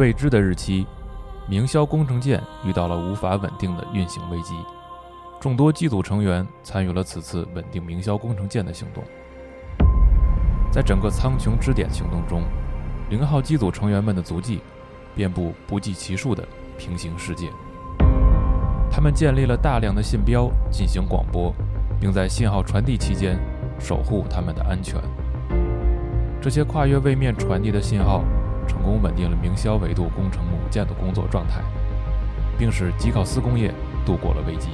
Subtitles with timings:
[0.00, 0.86] 未知的日期，
[1.46, 4.54] 明霄工程舰遇到了无法稳定的运行危机。
[5.38, 9.04] 众多机组成员参与了此次稳定明霄工程舰的行动。
[10.72, 12.44] 在整个苍穹之点行动中，
[13.10, 14.62] 零号机组成员们的足迹
[15.14, 16.48] 遍布不计其数的
[16.78, 17.50] 平行世界。
[18.90, 21.54] 他们建立了大量的信标进行广播，
[22.00, 23.38] 并在信号传递期间
[23.78, 24.98] 守护他们的安全。
[26.40, 28.24] 这些跨越位面传递的信号，
[28.70, 31.60] 成功稳定了明霄维度工程母舰的工作状态，
[32.56, 33.74] 并使吉考斯工业
[34.06, 34.68] 度过了危机。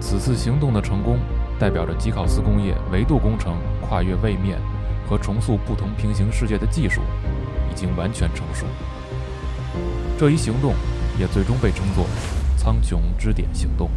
[0.00, 1.18] 此次行动的成功，
[1.58, 4.60] 代表着吉考斯工业维度工程跨越位面
[5.08, 7.00] 和重塑不同平行世界的技术
[7.68, 8.64] 已经完全成熟。
[10.16, 10.74] 这一行动
[11.18, 12.06] 也最终被称作
[12.56, 13.90] “苍穹之点行动”。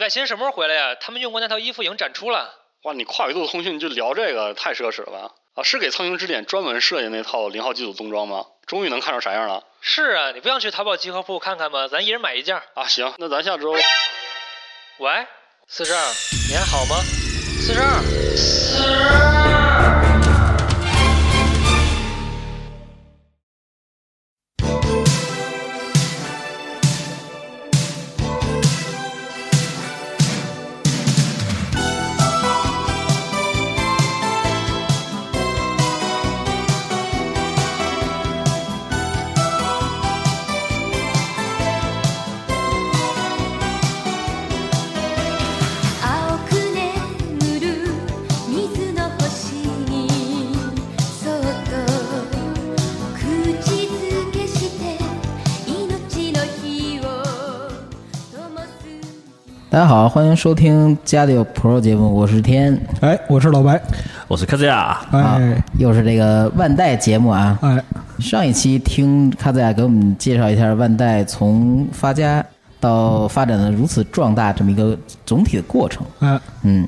[0.00, 0.94] 外星什么时候回来呀？
[0.98, 2.54] 他们用过那套衣服已经展出了。
[2.84, 5.34] 哇，你跨维度通讯就聊这个，太奢侈了吧？
[5.56, 8.46] 啊，是给苍鹰之点专门设计那套零号机组冬装吗？
[8.66, 9.62] 终于能看出啥样了。
[9.82, 11.86] 是啊，你不想去淘宝集合铺看看吗？
[11.86, 12.56] 咱一人买一件。
[12.72, 13.72] 啊，行，那咱下周。
[13.72, 15.26] 喂，
[15.68, 16.00] 四十二，
[16.48, 16.96] 你还好吗？
[17.60, 18.00] 四十二，
[18.36, 19.59] 四十二。
[59.70, 63.80] 大家好，欢迎收听家里有 Pro 节目，我是天哎，我是老白，
[64.26, 64.76] 我是卡兹亚，
[65.12, 67.56] 啊哎，又是这个万代节目啊。
[67.62, 67.80] 哎，
[68.18, 72.44] 上一期听卡子亚给我们介绍一下万代从发家
[72.80, 76.04] 到发展的如此壮大这么一个总体的过程。
[76.18, 76.84] 哎，嗯，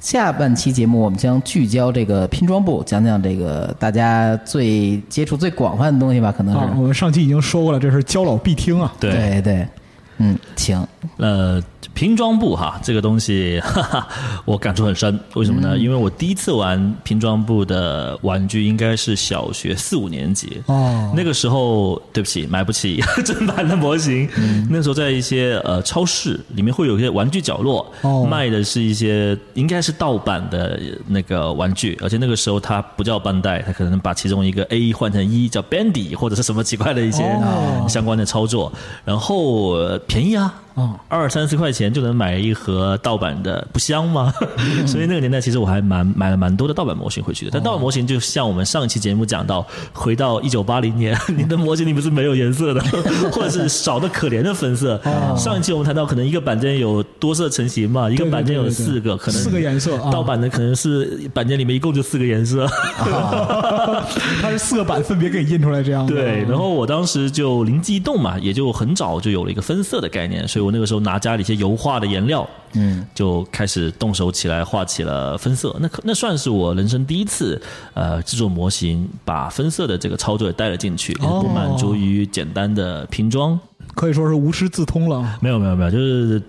[0.00, 6.80] 下半期节目我们将聚焦这个拼装部，讲讲这个大家最接触最广泛的东西吧，可能啊，是。
[6.80, 8.90] 我们上期已经说过了，这是教老必听啊。
[8.98, 9.68] 对，对对，
[10.16, 10.82] 嗯，请。
[11.18, 11.62] 呃，
[11.94, 14.08] 拼装布哈，这个东西， 哈哈，
[14.44, 15.18] 我感触很深。
[15.34, 15.76] 为什么呢？
[15.78, 20.62] 因为我第一次玩拼装布的玩具应该是小学四五年级。
[20.66, 24.28] 哦，那个时候，对不起，买不起 正版的模型。
[24.70, 38.72] 那时候在一些呃超市里面会有一些玩具角落，哦卖的是一些应该是盗版的那个玩具，而且那个时候它不叫 bandai，代，它可能把其中一个 A 换成一叫 Bandy 或者是什么奇怪的一些哦相关的操作，
[39.04, 40.54] 然后、呃便宜啊。
[40.74, 44.32] 哦二三十块钱就能买一盒盗版的，不香吗？
[44.86, 47.50] 所以那个年代其实我还蛮买了蛮多的盗版模型回去的。
[47.52, 52.80] 但盗版模型就像我们上一期节目讲到，回到一九八零年，你的模型里面是没有颜色的，
[53.30, 55.00] 或者是少的可怜的粉色。
[55.36, 62.66] 上一期我们谈到，可能一个板件有多色成型嘛，一个板件有四个，可能四个颜色啊盗版的可能是板件里面一共就四个颜色。
[64.40, 66.14] 它是四个版分别给你印出来这样的。
[66.14, 75.76] 对，然后我当时就灵机一动嘛，也就很早就有了一个分色的概念，所以我那个时候拿家里一些油画的颜料，嗯，就开始动手起来画起了分色。
[75.80, 77.60] 那可那算是我人生第一次，
[77.94, 83.58] 呃，制作模型，把分色的这个操作也带了进去，也不满足于简单的拼装。
[83.94, 85.38] 可以说是无师自通了。
[85.40, 86.42] 没有没有没有，就是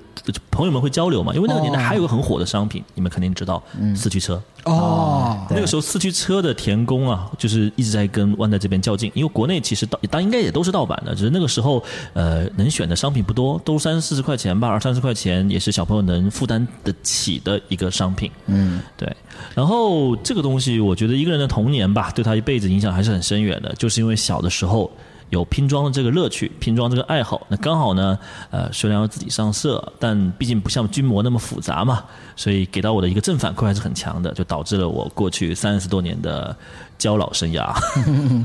[0.49, 3.61] 朋友们会交流嘛，因为那个年代哦还有个很火的商品，你们肯定知道，
[3.95, 4.41] 四驱车。
[4.63, 11.83] 哦，那个时候四驱车的田工啊，就是一直在跟万代这边较劲，因为国内其实盗当应该也都是盗版的，只是那个时候
[12.13, 18.31] 呃能选的商品不多，都三四十块钱吧，二三十块钱也是小朋友能负担得起的一个商品。
[18.45, 19.13] 嗯，对。
[19.53, 24.89] 然后这个东西，我觉得一个人的童年吧，对他一辈子影响还是很深远的，就是因为小的时候。
[25.33, 28.17] 有拼装的这个乐趣，拼装这个爱好，那刚好呢，
[28.51, 32.03] 呃，虽然要自己上色，但毕竟不像军模那么复杂嘛，
[32.35, 36.55] 所以给到我的一个正反馈还是很强的，就导致了我过去三十多年的
[36.99, 37.73] 交老生涯。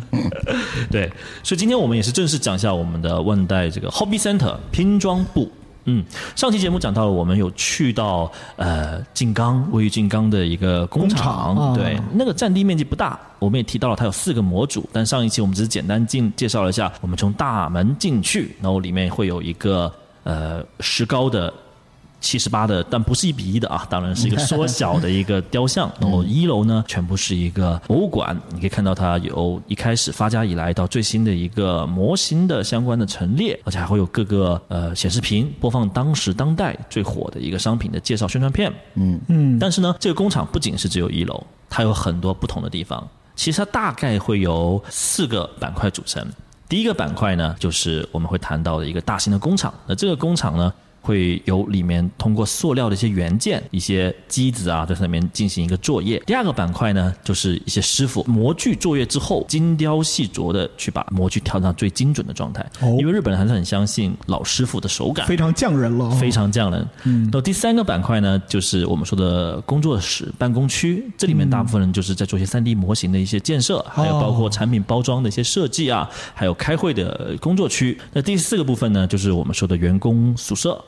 [0.90, 1.12] 对，
[1.42, 5.52] 所以今天我们也是正式讲一下我们的万代这个 Hobby Center 拼装部。
[5.90, 6.04] 嗯，
[6.36, 13.18] 上期节目讲到了，我们有去到呃静冈，位于静冈的一个工厂，工厂啊对，那个占地面积不大。
[13.38, 19.90] 我们也提到了它有四个模组，但上一期我们只是简单进介绍了一下，我们从大门进去，然后里面会有一个
[20.24, 21.50] 呃石膏的
[22.20, 25.90] 七十八的，但不是一比一的啊，当然是一个缩小的一个雕像。
[26.00, 38.72] 然后一楼呢，全部是一个博物馆，你可以看到它有一开始发家以来到最新的一个模型的相关的陈列，而且还会有各个呃显示屏播放当时当代最火的一个商品的介绍宣传片。
[38.94, 43.06] 嗯嗯，但是呢，这个工厂不仅是只有一楼，它有很多不同的地方。
[43.36, 46.26] 其实它大概会由四个板块组成。
[46.68, 49.72] 第一个板块呢，就是我们会谈到的一个大型的工厂。
[49.86, 50.74] 那这个工厂呢，
[51.08, 56.22] 会有里面通过塑料的一些元件、一些机子啊，在上面进行一个作业。
[56.26, 62.60] 第二个板块呢，就是一些师傅模具作业之后，精雕细琢的去把模具调到最精准的状态。
[62.82, 66.86] 哦因为日本人还是很相信老师傅的手感，非常匠人了哦，非常匠人。
[67.04, 77.98] 嗯，那第三个板块呢，就是我们说的工作室、办公区，这里面大部分人就是在做一些三 D 模型的一些建设，还有包括产品包装的一些设计啊，还有开会的工作区。
[78.12, 80.84] 那第四个部分呢，就是我们说的员工宿舍。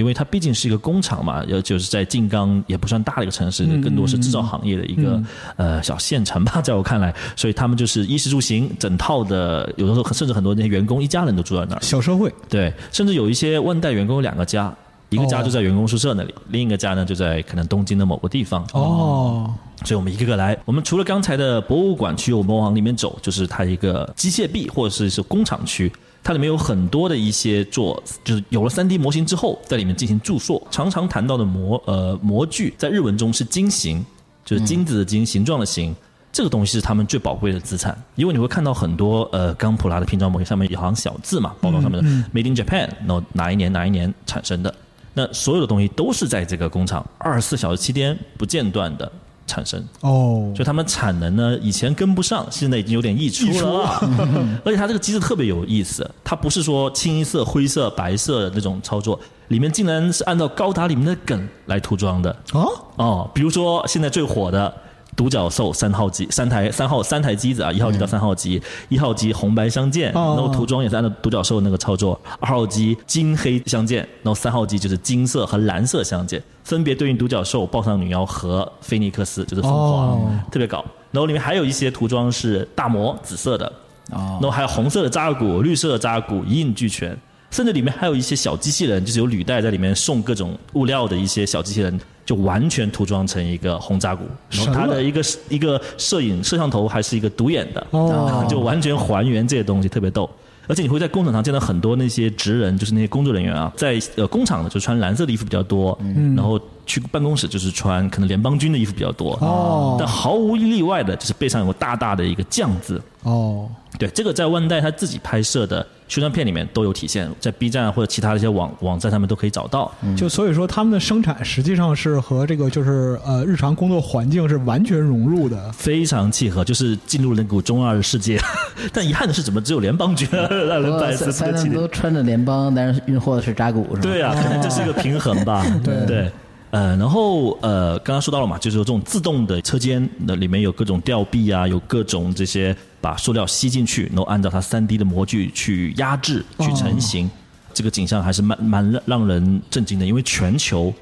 [0.00, 5.22] 因为它毕竟是一个工厂嘛，要就是在静冈也不算大的一个城市，更多是制造行业的一个、
[5.56, 11.82] 呃小县城吧，在我看来，所以他们就是衣食住行整套的，有的时候甚至很多那些员工一家人都住在那儿。
[11.82, 14.74] 小社会，对，甚至有一些万代员工有两个家，
[15.10, 18.66] 一个家就在员工宿舍那里，另一个家呢就在可能东京的某个地方。
[18.72, 19.52] 哦，
[19.84, 20.56] 所以我们一个个来。
[20.64, 25.92] 我们除了刚才的博物馆区，我们往里面走，就是它一个机械臂或者是是工厂区。
[26.22, 30.66] 它里面有很多的一些做，就是有了三 D 模型之后，在里面进行注塑。
[30.70, 34.04] 常常谈到的模呃模具，在日文中是金形，
[34.44, 35.94] 就是金子的金，形状的形。
[36.32, 44.72] 这个东西是他们最宝贵的资产，因为你会看到很多呃钢普拉的拼装模型上面有行小字嘛，包装上面的 Made in Japan，然后哪一年哪一年产生的，
[45.12, 49.10] 那所有的东西都是在这个工厂二十四小时七天不间断的
[49.50, 49.82] 产生。
[50.00, 54.00] 哦所以他们产能呢，以前跟不上，现在已经有点溢出了。
[54.64, 59.18] 而且它这个机制特别有意思，它不是说清一色、灰色、白色的那种操作，
[59.48, 62.34] 里面竟然是按照高达里面的梗来涂装的。
[62.52, 64.72] 哦，哦，比如说现在最火的
[65.16, 70.34] 独角兽三号机，三台三号三台机子啊，一号机到三号机，一号机红白相间，哦。
[70.36, 80.40] 然后涂装也是按照独角兽那个操作，二号机金黑相间，然后三号机就是金色和蓝色相间，分别对应独角兽、暴上女妖和菲尼克斯，就是凤凰，哦。
[80.50, 80.84] 特别搞。
[81.10, 83.66] 然后里面还有一些涂装是大魔紫色的，
[84.12, 84.38] 哦。
[84.40, 87.16] 然后还有红色的扎古、绿色的扎古一应俱全，
[87.50, 98.46] 甚至里面还有一些小机器人，就是有履带在里面送各种物料的一些小机器人，就完全涂装成一个轰炸鼓，然后它的一个一个摄影摄像头还是一个独眼的，哦。
[98.48, 100.28] 就完全还原这些东西，特别逗。
[100.68, 105.98] 而且你会在工厂上见到很多那些职人，就是那些工作人员啊，在呃工厂呢就穿蓝色的衣服比较多，
[106.36, 109.96] 然后去办公室就是穿可能联邦军的衣服比较多，哦。
[109.98, 113.68] 但毫无例外的就是背上有个大大的一个将字，哦，
[113.98, 119.90] 对，这个在万代他自己拍摄的宣传片里面都有体现，在 B 站或者其他的一些网网站上面都可以找到。
[120.16, 125.70] 就所以说他们的生产实际上是和这个就是呃日常工作环境是完全融入的。
[125.70, 128.40] 非常契合，就是进入了那股中二的世界。
[128.92, 131.74] 但遗憾的是，怎么只有联邦军让人百思不得其解？
[131.76, 134.00] 都穿着联邦，但是运货的是扎古，是吧？
[134.02, 135.64] 对啊，可能这是一个平衡吧。
[135.84, 136.28] 对 对。
[136.70, 147.28] 呃，然后呃，刚刚说到了嘛，就是有这种自动的车间，那里面有各种吊臂啊，有各种这些把塑料吸进去，然后按照它三 D 的模具去压制、去成型，
[147.74, 150.94] 这个景象还是蛮蛮让让人震惊的，因为全球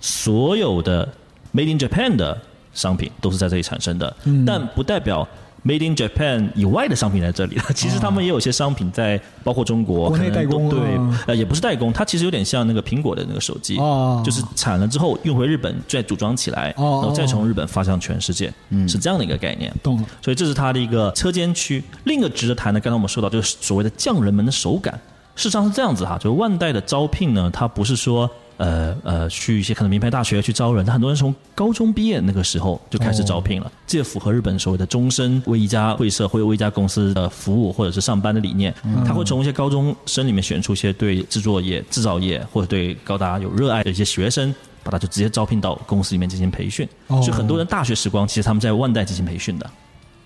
[0.00, 1.08] 所有的
[1.54, 2.38] Made in Japan 的
[2.74, 4.14] 商品都是在这里产生的，
[4.46, 5.26] 但不代表
[5.64, 7.64] Made in Japan 以外的商品在这里了。
[7.74, 10.80] 其实他们也有些商品在，包括中国，国内代工啊对，
[11.26, 18.52] 呃，也不是代工，它其实有点像那个苹果的那个手机，哦就是产了之后运回日本，再组装起来，哦然后再从日本发向全世界，
[18.86, 19.72] 是这样的一个概念。
[19.82, 21.82] 懂了，所以这是它的一个车间区。
[22.04, 24.92] 另一个值得谈的，刚才我们说到，就是所谓的匠人们的手感。
[25.36, 38.74] 事实上是这样子哈，就是万代的招聘呢，它不是说呃呃去一些可能名牌大学去招人，它很多人从高中毕业那个时候就开始招聘了，这也符合日本所谓的终身为一家会社或者为一家公司的服务或者是上班的理念。
[39.06, 44.54] 他会从一些高中生里面选出一些对制作业、制造业或者对高达有热爱的一些学生。
[44.84, 49.70] 把他就直接招聘到公司里面进行培训，哦所以很多人大学时光其实他们在万代进行培训的。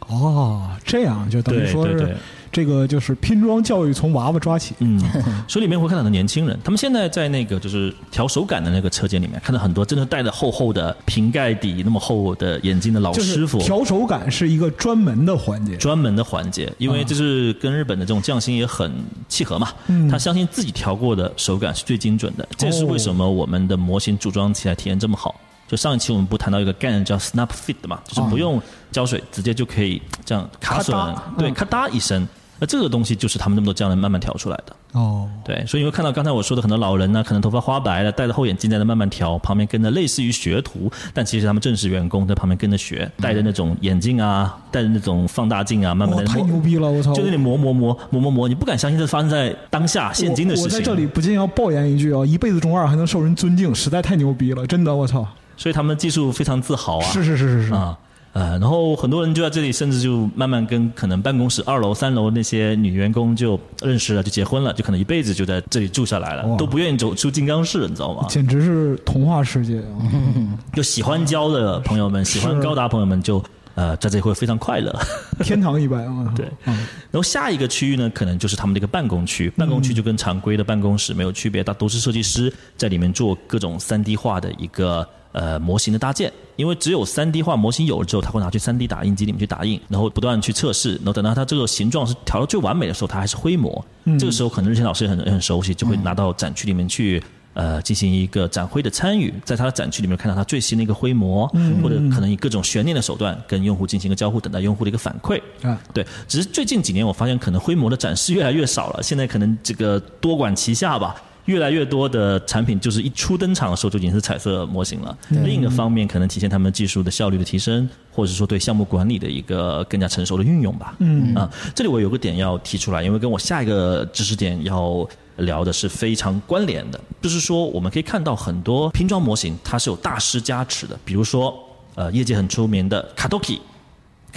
[0.08, 2.16] 哦，这样就等于说是
[2.50, 4.74] 这个就是拼装教育从娃娃抓起。
[4.78, 4.98] 嗯，
[5.46, 13.58] 所以里面会看到很多年轻人，他们现在在那个就是调手感的那个车间里面，看到很多真的戴着厚厚的瓶盖底、那么厚的眼镜的老就是师傅。
[13.58, 15.76] 调手感是一个专门的环节。
[15.76, 18.90] 专门的环节，因为这是跟日本的这种匠心也很
[19.28, 19.68] 契合嘛。
[19.88, 25.38] 嗯他相信自己调过的手感是最精准的，这是为什么我们的模型组装起来体验这么好。
[25.68, 28.60] 就上一期我们不谈到一个概念叫 snap fit 的嘛，就是不用
[28.90, 32.26] 胶水直接就可以这样卡榫，对，嗯咔嗒一声，
[32.58, 34.74] 那这个东西就是他们那么多匠人慢慢调出来的。
[34.94, 46.90] 哦，对，所以你会看到刚才我说的很多老人呢，可能头发花白了，戴着厚眼镜在那慢慢调，旁边跟着类似于学徒，但其实他们正式员工在旁边跟着学，戴着那种眼镜啊，戴着那种放大镜啊，慢慢哇，的太牛逼了！
[46.90, 50.70] 我操，就那里磨磨磨磨磨磨，你不敢相信这发生在当下现今的事情。
[50.70, 55.28] 我我在这里不禁要抱怨一句啊，一辈子中二还能受人尊敬，实在太牛逼了，真的，我操！
[55.58, 57.04] 所以他们技术非常自豪啊。
[57.10, 57.98] 是是是是是，啊。
[58.34, 68.26] 呃，然后很多人就在这里，甚至就慢慢跟可能办公室二楼、三楼那些女员工就认识了，就结婚了，就可能一辈子就在这里住下来了，都不愿意走出金刚室，你知道吗？
[68.28, 69.98] 简直是童话世界啊！
[70.74, 73.42] 就喜欢教的朋友们，喜欢高达朋友们就
[73.74, 74.94] 呃在这里会非常快乐。
[75.42, 76.32] 天堂一般啊！
[76.36, 76.74] 对嗯
[77.10, 86.32] 然后下一个区域呢，可能就是他们的一个办公区，办公区就跟常规的办公室没有区别，它都是设计师在里面做各种三 D 化的一个呃模型的搭建。
[86.56, 93.84] 因为只有三 D 化模型有了之后，他会拿去三 D 打印机里面去打印，然后不断去测试，然后等到它这个形状是调到最完美的时候，它还是灰模。
[94.18, 97.22] 这个时候可能日前老师也很也很熟悉，就会拿到展区里面去。
[97.54, 101.44] 呃，进行一个展会的参与，在他的展区里面看到他最新的一个灰模，
[101.82, 105.42] 或者可能以各种悬念的手段跟用户进行一个交互，等待用户的一个反馈。
[105.62, 109.02] 啊，对，只是最近几年我发现，可能灰模的展示越来越少了。
[109.02, 111.16] 现在可能这个多管齐下吧，
[111.48, 115.16] 越来越多的产品就是一初登场的时候就已经是彩色模型了。
[115.28, 120.94] 另一个方面，可能体现他们技术的效率的提升，或者说对项目管理的一个更加成熟的运用吧。
[121.00, 125.08] 嗯啊，这里我有个点要提出来，因为跟我下一个知识点要。
[125.38, 131.56] 聊的是非常关联的，就是说我们可以看到很多拼装模型，它是有大师加持的，比如说
[131.94, 133.60] 呃业界很出名的 Kadoki。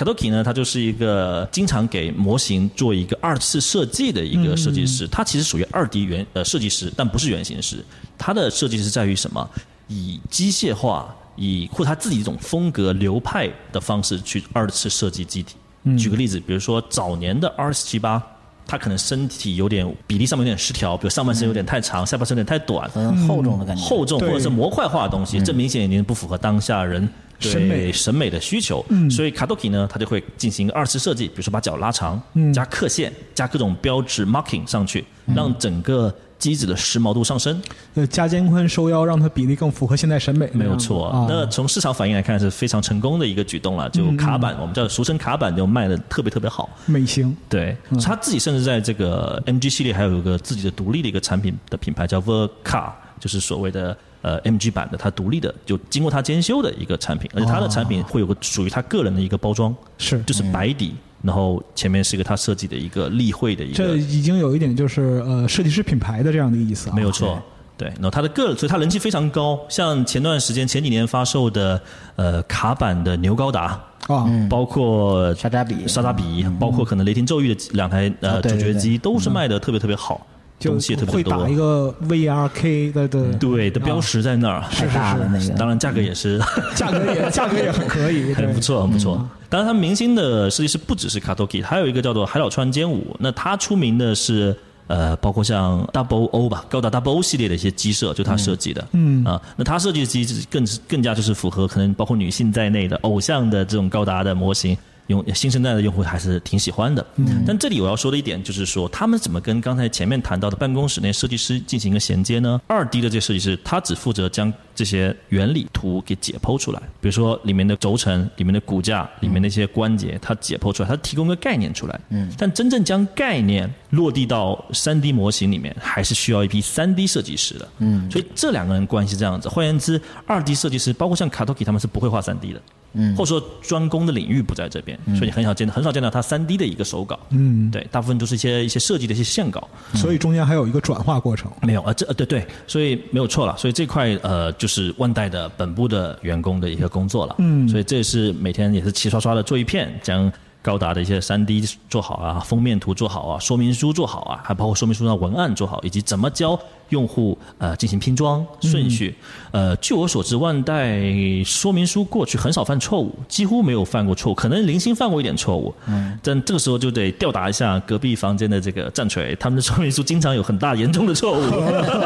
[0.01, 7.85] Kadoki 呢，他就是一个经常给模型做一个二次设计的一个设计师，他其实属于二 D 原呃设计师，但不是原型师。
[8.17, 9.47] 他的设计是在于什么？
[9.87, 15.55] 以机械化，以或他自己一种风格流派的方式去二次设计机体。
[15.95, 18.21] 举个例子，比如说早年的 R 四七八。
[18.63, 23.83] 他可能身体有点比例上面有点失调，比如上半身有点太长，下半身有点太短，很厚重的感觉。
[23.83, 27.11] 厚重或者是模块化的东西，这明显已经不符合当下人对
[27.49, 28.85] 审美审美的需求。
[29.09, 32.21] 所以卡多 k 呢，它就会进行二次设计，比如说把脚拉长，
[32.53, 35.05] 加刻线，加各种标志 marking 上去，
[35.35, 37.61] 让整个机子的时髦度上升。
[37.93, 40.49] 呃，加肩宽收腰，让它比例更符合现代审美。
[40.53, 41.07] 没有错。
[41.07, 43.89] 啊、那从市场反应来看是非常成功的一个举动了。
[43.89, 46.69] 就卡板，我们叫俗称卡板，就卖的特别特别好。
[46.85, 66.95] 美型对，他自己甚至在这个 MG 系列还有一个自己的独立的一个产品的品牌叫 Vercar，就是所谓的呃 MG 版的，它独立的，就经过它监修的一个产品，而且它的产品会有个属于它个人的一个包装，是就是白底，然后前面是一个他设计的一个例会的一个，这已经有一点就是呃设计师品牌的这样的意思啊。
[66.95, 67.41] 没有错。
[67.77, 69.59] 对，然后它的个人，所以它人气非常高。
[69.67, 71.81] 像前段时间前几年发售的
[72.15, 85.49] 呃卡版的牛高达，啊，包括沙扎比沙扎比，包括可能雷霆咒域的两台呃主角机，都是卖的特别特别好，就东西也特别会多打一个 VRK 的的，对的标识在那儿，是大了那个。
[85.55, 86.39] 当然价格也是
[86.75, 89.15] 价格也价格也很可以，很不错，很不错。
[89.49, 93.15] 当然，他们明星的设计师不只是 Katoki，还有一个叫做海岛川兼武。
[93.19, 94.55] 那他出名的是
[94.87, 98.85] 呃，包括像 Double O 吧，高达 Double O 系列的一些机设，就他设计的。
[98.93, 104.77] 嗯啊，那他设计的机是更更加就是符合可能包括女性在内的偶像的这种高达的模型。
[105.07, 112.61] 用新生代的用户还是挺喜欢的，嗯，但这里我要说的一点就是说，他们怎么跟刚才前面谈到的办公室那些设计师进行一个衔接呢？
[112.67, 129.49] 二 D 的这些设计师，他只负责将这些原理图给解剖出来，比如说里面的轴承、里面的骨架、里面那些关节，他解剖出来，他提供个概念出来，嗯，但真正将概念落地到三 D 模型里面，还是需要一批三 D 设计师的，嗯，所以这两个人关系这样子。
[129.49, 132.61] 换言之，二 D 设计师包括像卡托 k 他们是不会画三 D 的。
[132.93, 137.19] 嗯，或者说专攻的领域不在这边，所以你很少见很少见到他三 D 的一个手稿。
[137.29, 139.69] 嗯，对，大部分都是一些一些设计的一些线稿。
[139.93, 141.51] 所以中间还有一个转化过程。
[141.61, 143.55] 没有啊，这呃对对，所以没有错了。
[143.57, 147.35] 所以这块呃就是万代的本部的员工的一个工作了。
[147.39, 150.31] 嗯所以这也是每天也是齐刷刷的做一片，将
[150.61, 156.59] 高达的一些三 D 做好啊，封面图做好啊，说明书做好啊，还包括说明书上文案做好，以及怎么教
[156.91, 159.13] 用户呃进行拼装顺序。
[159.51, 161.01] 呃，据我所知，万代
[161.43, 165.73] 说明书过去很少犯错误，几乎没有犯过错误，可能零星犯过一点错误。
[165.87, 171.41] 嗯，但这个时候就得吊打一下隔壁房间的这个战锤，他们的说明书经常有很大严重的错误。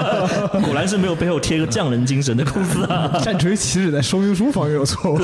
[0.65, 3.19] 果然是没有背后贴个匠人精神的公司啊。
[3.23, 5.17] 战锤岂止在说明书方面有错误？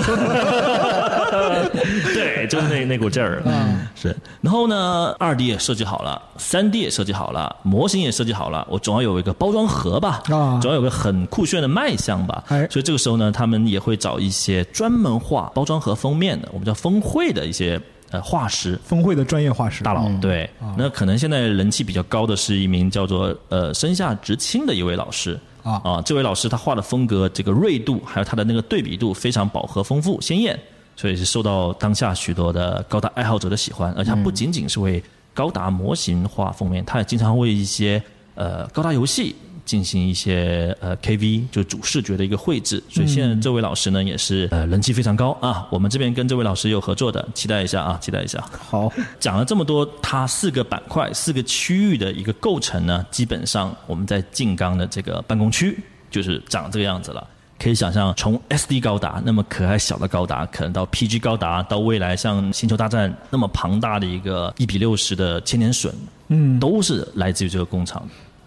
[2.13, 3.41] 对，就是那那股劲儿。
[3.45, 4.15] 嗯，是。
[4.41, 10.59] 然后呢，二 D 也设计好了，三 D 也设计好了，模型也设计好了，我总要有一个包装盒吧，啊。
[10.61, 12.43] 总要有个很酷炫的卖相吧。
[12.47, 12.67] 哎。
[12.69, 17.81] 所以这个时候呢，他们也会找一些专门画包装盒封面的，我们叫峰会的一些。
[18.11, 18.77] 呃画师。
[18.83, 19.85] 峰会的专业画师。
[19.85, 25.39] 大佬，对，那可能现在人气比较高的是一名叫做呃生下直青的一位老师。
[25.63, 25.79] 啊。
[25.81, 30.59] 啊，这位老师他画的风格这个锐度还有他的那个对比度非常饱和丰富鲜艳，
[30.97, 35.01] 所以是受到当下许多的高达爱好者的喜欢，而且他不仅仅是为
[35.33, 38.03] 高达模型画封面，他也经常为一些
[38.35, 39.35] 呃高达游戏。
[39.63, 45.65] 进行一些呃 KV 就主视觉的一个绘制，所以现在这位老师呢也是呃人气非常高啊。
[45.69, 48.43] 我们这边跟这位老师有合作的，期待一下啊，期待一下。
[48.59, 57.25] 好，讲了这么多，它四个板块、四个区域的一个构成呢，基本上我们在静冈的这个办公区就是长这个样子了。
[57.59, 65.91] 可以想象，从 SD 高达那么可爱小的高达，可能到 PG 高达，到未来像星球大战那么庞大的一个一比六十的千年隼，
[66.31, 68.03] 嗯，都是来自于这个工厂。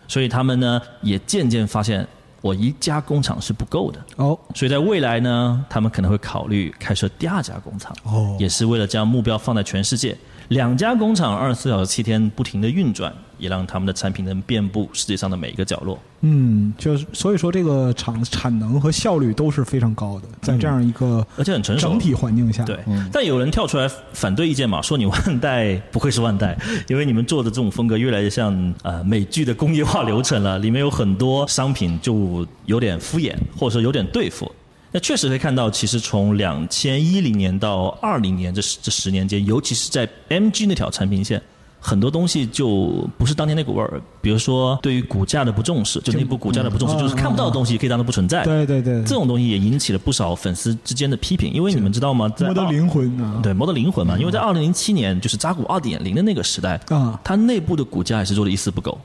[0.08, 2.06] 所以他们呢，也渐渐发现，
[2.40, 4.04] 我一家工厂是不够的。
[4.16, 8.36] 哦，所以在未来呢，他们可能会考虑开设第二家工厂，哦。
[8.38, 10.14] 也是为了将目标放在全世界，
[10.48, 13.10] 两家工厂二十四小时七天不停的运转，
[13.44, 15.98] 也让他们的产品能遍布世界上的每一个角落。
[16.22, 22.78] 嗯，就是所以说这个厂产能和效率都是非常高的，在这样一个而且很成熟整体环境下，对，
[23.12, 26.56] 但有人跳出来反对意见嘛，说你万代不愧是万代，
[26.88, 34.50] 因为你们做的这种风格越来越像呃美剧的工业化流程了，里面有很多商品就有点敷衍，或者说有点对付。
[34.92, 41.42] 那确实可以看到，其实从两千一零年到二零年这十这十年间，尤其是在 MG 那条产品线。
[41.86, 48.42] 很多东西就不是当年那股味儿，比如说对于股价的不重视，就内部股价的不重视，嗯就是看不到的东西可以当做不存在。
[48.42, 52.32] 对对对，这种东西也引起了不少粉丝之间的批评，因为你们知道吗？
[52.40, 58.98] 摸得灵魂啊，对，摩的灵魂嘛，因为在二零零七年，就是扎古二点零的那个时代，啊，它内部的股价也是做的一丝不苟，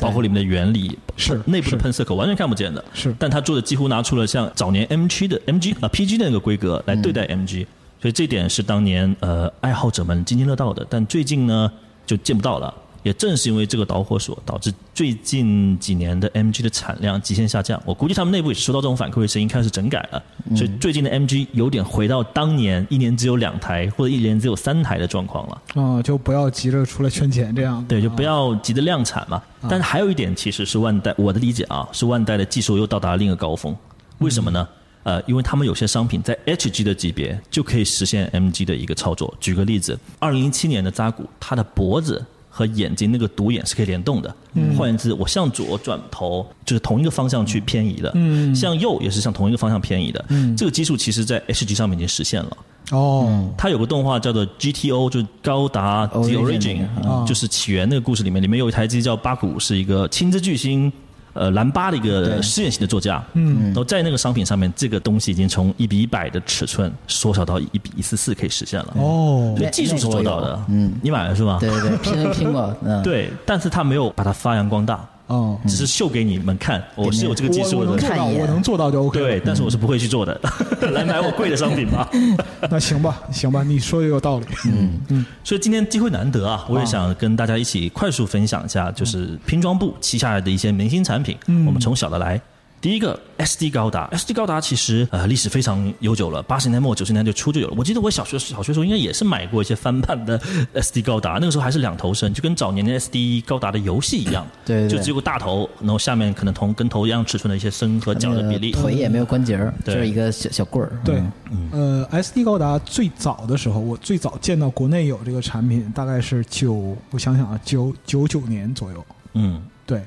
[0.00, 3.14] 包括里面的原理，是内部的喷射口完全看不见的，是。
[3.20, 7.64] 但它做的几乎拿出了像早年 MG 的 MG 啊 PG 的那个规格来对待 MG，、
[8.02, 11.70] 所以这点是当年呃爱好者们津津乐道的，但最近呢
[12.06, 12.72] 就见不到了。
[13.02, 17.78] 也正是因为这个导火索，导致最近几年的 MG 的产量极限下降。
[17.84, 20.22] 我估计他们内部也是收到这种反馈，声音开始整改了。
[20.56, 25.62] 所以最近的 MG 有点回到当年一年只有两台或者一年只有三台的状况了。
[25.74, 27.84] 啊，就不要急着出来圈钱这样。
[27.86, 29.42] 对，就不要急着量产嘛。
[29.68, 33.76] 但是还有一点，其实是万代，我的理解啊，是万代的技术又到达了另一个高峰。
[34.20, 34.66] 为什么呢？
[35.04, 39.32] 呃，因为他们有些商品在 HG 的级别就可以实现 MG 的一个操作。
[39.38, 44.34] 举个例子，二零零七年的扎古，它的脖子和眼睛那个独眼是可以联动的。
[44.76, 50.24] 换言之，我向左转头就是同一个方向去偏移的，嗯向右也是向同一个方向偏移的。
[50.28, 52.56] 嗯这个技术其实在 HG 上面已经实现了。
[52.90, 56.86] 哦，它有个动画叫做 GTO，就是高达 The Origin
[57.26, 60.92] 就是起源那个故事里面，里面有一台机叫巴古，是一个青之巨星。
[61.34, 68.94] 呃，蓝巴的一个试验型的座驾，嗯然后在那个商品上面，这个东西已经从一比一百的尺寸缩小到一比一四四可以实现了。
[68.96, 70.64] 哦所以技术是做到的。
[70.68, 71.58] 嗯，你买了是吧？
[71.60, 77.90] 对对对，拼拼过，嗯， 对，但是他没有把它发扬光大，哦，只是秀给你们看，我是有这个技术的。
[77.92, 79.18] 我能做到，我能做到就 OK。
[79.18, 80.38] 对，但是我是不会去做的。
[80.92, 82.08] 来买我贵的商品吧。
[82.70, 84.46] 那行吧，行吧，你说的有道理。
[84.66, 91.36] 嗯嗯所以今天机会难得啊，我也想跟大家一起快速分享一下，就是拼装部旗下的一些明星产品。
[91.46, 92.40] 嗯我们从小的来。
[92.84, 97.74] 第一个 SD 高达，SD 高达其实呃历史非常悠久了，八十年代末九十年代初就有了。
[97.78, 100.38] 我记得我小学小学时候应该也是买过一些翻版的
[100.76, 108.72] SD 高达，那个时候还是两头身，就跟早年的 SD 高达的游戏一样，对对对就只有个大头，然后下面可能同跟头一样尺寸的一些身和脚的比例。
[108.72, 110.92] 腿也没有关节儿，就是一个小小棍儿。
[111.02, 111.70] 对嗯，
[112.10, 119.02] 呃，SD 高达最早的时候，我最早见到国内有这个产品，大概是九，我想想啊，九九九年左右。
[119.32, 120.02] 嗯，对，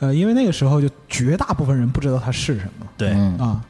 [0.00, 3.60] 呃，因为那个时候就绝大部分人不知道它是什么对，嗯啊，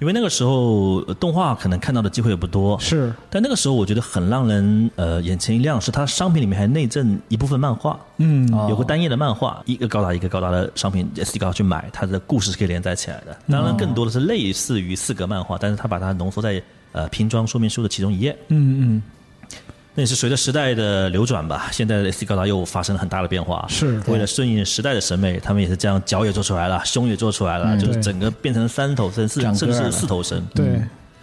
[0.00, 13.36] 因为那个时候呃动画可能看到的机会也不多，是但那个时候我觉得很让人呃眼前一亮，是它商品里面还内赠一部分漫画，嗯哦有个单页的漫画，一个高达一个高达的商品 SD 高达去买，它的故事是可以连载起来的。
[13.48, 18.36] 当然更多的是类似于四格漫画，但是它把它浓缩在呃拼装说明书的其中一页。
[18.48, 19.02] 嗯嗯
[19.98, 23.66] 那也是随着时代的流转吧，现在的 SD 高达又发生了很大的变化。
[23.68, 30.40] 是为了顺应时代的审美，他们也是这样，脚也做出来了，胸也做出来了，就是整个变成三头身，四甚至是四头身。
[30.54, 30.80] 对，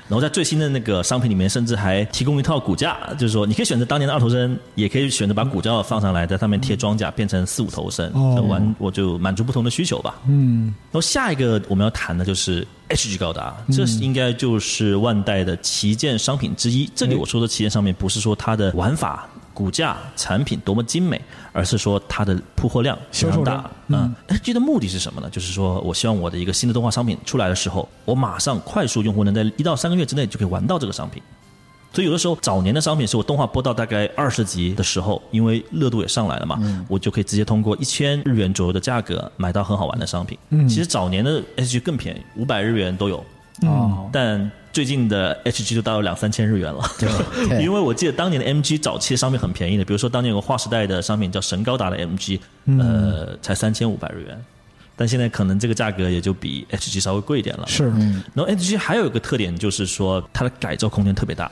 [0.07, 8.11] 然后在最新的那个商品里面，甚至还提供一套骨架，就是说你可以选择当年的二头身，也可以选择把骨架放上来，在上面贴装甲，变成四五头身，
[8.47, 10.15] 完我就满足不同的需求吧。
[10.27, 16.89] 嗯然后下一个我们要谈的就是 HG 高达，这是应该就是万代的旗舰商品之一。
[16.95, 21.19] 这里我说的旗舰商品，不是说它的玩法、骨架、产品多么精美，
[21.51, 23.69] 而是说它的铺货量非常大。
[23.87, 24.13] 嗯
[24.45, 25.29] ，HG 的目的是什么呢？
[25.29, 31.21] 就是说我希望我的一个新的动画商品出来的时候，我马上快速用户能在一到三个月之内就可以玩到这个商品。
[31.91, 40.37] 所以有的时候早年的商品是我动画播到大概二十集的时候，因为热度也上来了嘛，我就可以直接通过一千日元左右的价格买到很好玩的商品。
[40.49, 43.23] 嗯其实早年的 HG 更便宜，五百日元都有。
[43.61, 46.83] 哦，但最近的 HG 就到了两三千日元了。
[46.99, 47.09] 对
[47.47, 54.37] 对因为我记得当年的 MG 早期的商品很便宜的，比如说当年有个划时代的商品叫神高达的 MG，、呃，嗯才三千五百日元，
[54.97, 57.65] 但现在可能这个价格也就比 HG 稍微贵一点了。
[57.67, 57.85] 是，
[58.33, 61.49] 然后 HG 还有一个特点就是说它的改造空间特别大，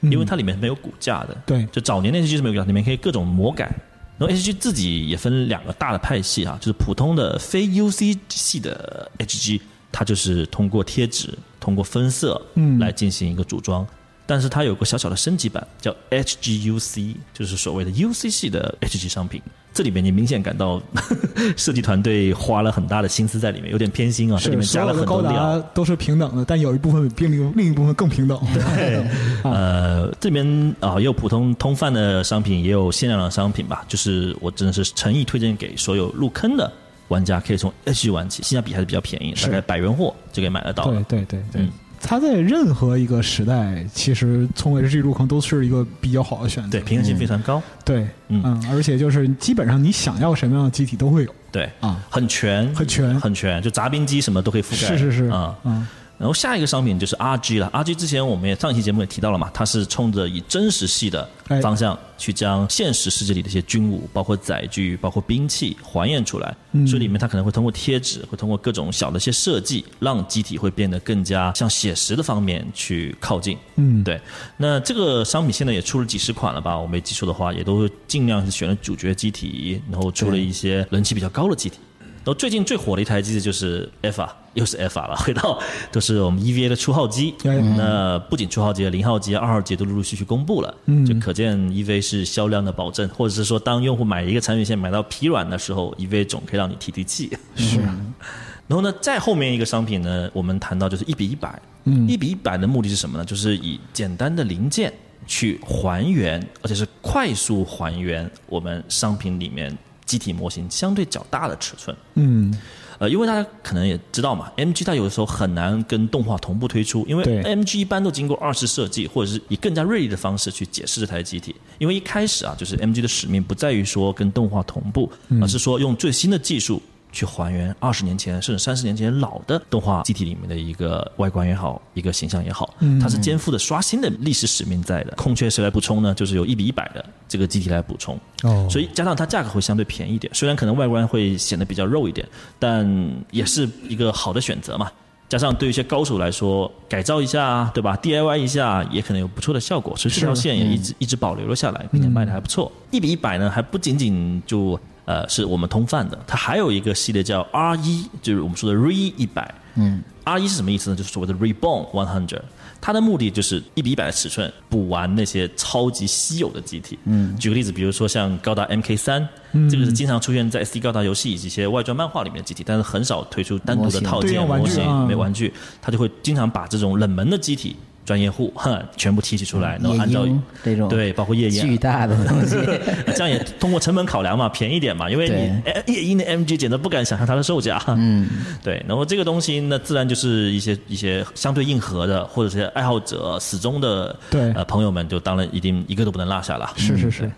[0.00, 1.36] 因为它里面没有骨架的。
[1.46, 3.72] 对就早年的 HG 是没有骨架，里面可以各种魔改。
[4.18, 9.60] 然后 HG 自己也分两个大的派系啊，就是普通的非 UC 系的 HG，
[9.92, 13.86] 它就是通过贴纸、通过分色嗯来进行一个组装。
[14.26, 19.42] 但是它有个小小的升级版，叫 HGUC，就是所谓的 UC 系的 HG 商品。
[19.74, 20.80] 这里面你明显感到
[21.58, 25.58] 设计团队花了很大的心思在里面，有点偏心啊，这里面加了很多料达。
[25.74, 28.40] 都是平等的，但有一部分比另另一部分更平等。
[29.44, 33.84] 呃，这里面啊、也有普通通贩的商品，也有限量的商品吧。
[33.86, 36.72] 就是我真的是诚意推荐给所有入坑的
[37.08, 41.02] 玩家，可以从 H 玩起，性价比还是比较便宜，是大概百元货就可以买得到对。
[41.04, 46.70] 对对对嗯，它在任何一个时代，其实从 HG 入坑都是一个比较好的选择。
[46.70, 47.62] 对，平衡性非常高。
[47.84, 52.02] 对，嗯嗯，而且就是基本上你想要什么样的机体都会有对，啊。
[52.10, 54.96] 很全，很全很全，就杂兵机什么都可以覆盖。
[54.96, 55.86] 是是是，啊、嗯，
[56.16, 73.58] 然后下一个商品就是 RG 了，RG 之前我们也上一期节目也提到了嘛，它是冲着以真实系的哎方向去将现实世界里的一些军武，包括载具、包括兵器还原出来，嗯所以里面它可能会通过贴纸，会通过各种小的一些设计，让机体会变得更加向写实的方面去靠近。
[73.76, 74.20] 嗯对。
[74.56, 76.78] 那这个商品现在也出了几十款了吧？
[76.78, 81.78] 我没记错的话，也都尽量是选了主角机体，然后出了一些人气比较高的机体。
[82.18, 85.60] 然后最近最火的一台机子就是 EVA，又是 EVA 了，回到
[85.92, 87.34] 都是我们 EVA 的初号机。
[87.44, 97.30] 哎那不仅初号机、零号机、二号机都陆陆续续公布了，嗯就可见 EVA 是销量的保证，或者是说当用户买一个产品线买到疲软的时候，EVA 总可以让你提提气。
[97.56, 97.78] 是，
[98.66, 101.60] 然后呢，再后面一个商品呢，我们谈到就是一比一百。
[101.86, 103.24] 嗯一比一百的目的是什么呢？
[103.24, 104.90] 就是以简单的零件
[105.26, 111.94] 去还原，而且是快速还原我们商品里面机体模型相对较大的尺寸。
[112.14, 112.58] 嗯，
[112.98, 121.54] 呃，因为大家可能也知道嘛，MG 它有的时候很难跟动画同步推出，因为 MG 一般都经过二次设计，或者是以更加锐利的方式去解释这台机体。
[121.78, 126.80] 因为一开始啊，就是 MG 的使命不在于说跟动画同步，而是说用最新的技术。
[127.14, 135.12] 去还原二十年前甚至三十年前老的动画机体里面的一个外观也好，一个形象也好，它是肩负着刷新的历史使命在的。
[135.16, 136.12] 空缺谁来补充呢？
[136.14, 138.18] 就是由一比一百的这个机体来补充。
[138.42, 144.90] 哦，所以加上它价格会相对便宜一点，虽然可能外观会显得比较肉一点，但也是一个好的选择嘛。
[145.26, 152.70] 加上对于一些高手来说，改造一下，对吧？DIY 一下也可能有不错的效果，所以这条线也一直、一直保留了下来，并且卖的还不错。
[152.90, 159.54] 一比一百呢，还不仅仅就呃是我们通贩的，它还有一个系列叫 R 一，就是我们说的 Re 一百。
[159.76, 160.96] 嗯，R 一是什么意思呢？
[160.96, 162.42] 就是所谓的 Reborn One Hundred。
[162.80, 166.98] 它的目的就是一比一百的尺寸补完那些超级稀有的机体。
[167.04, 169.26] 嗯，举个例子，比如说像高达 MK 三、
[169.70, 177.74] 这个是经常出现在 SD 高达游戏以及一些外传漫画里面的机体，但是很少推出单独的套件模型，啊没玩具，它就会经常把这种冷门的机体。
[178.04, 182.56] 专业户，哼， 全部提取出来，然后按照莺这种对，包括夜莺巨大的东西，
[183.14, 187.82] 这样也通过成本考量嘛，便宜点嘛，因为你哎夜莺的 MG 简直不敢想象它的售价。
[187.88, 188.28] 嗯，
[188.62, 194.52] 对，然后这个东西那自然就是一些一些相对硬核的，或者是爱好者死忠的对。
[194.52, 196.70] 呃朋友们，就当然一定一个都不能落下了。
[196.76, 197.30] 是是是，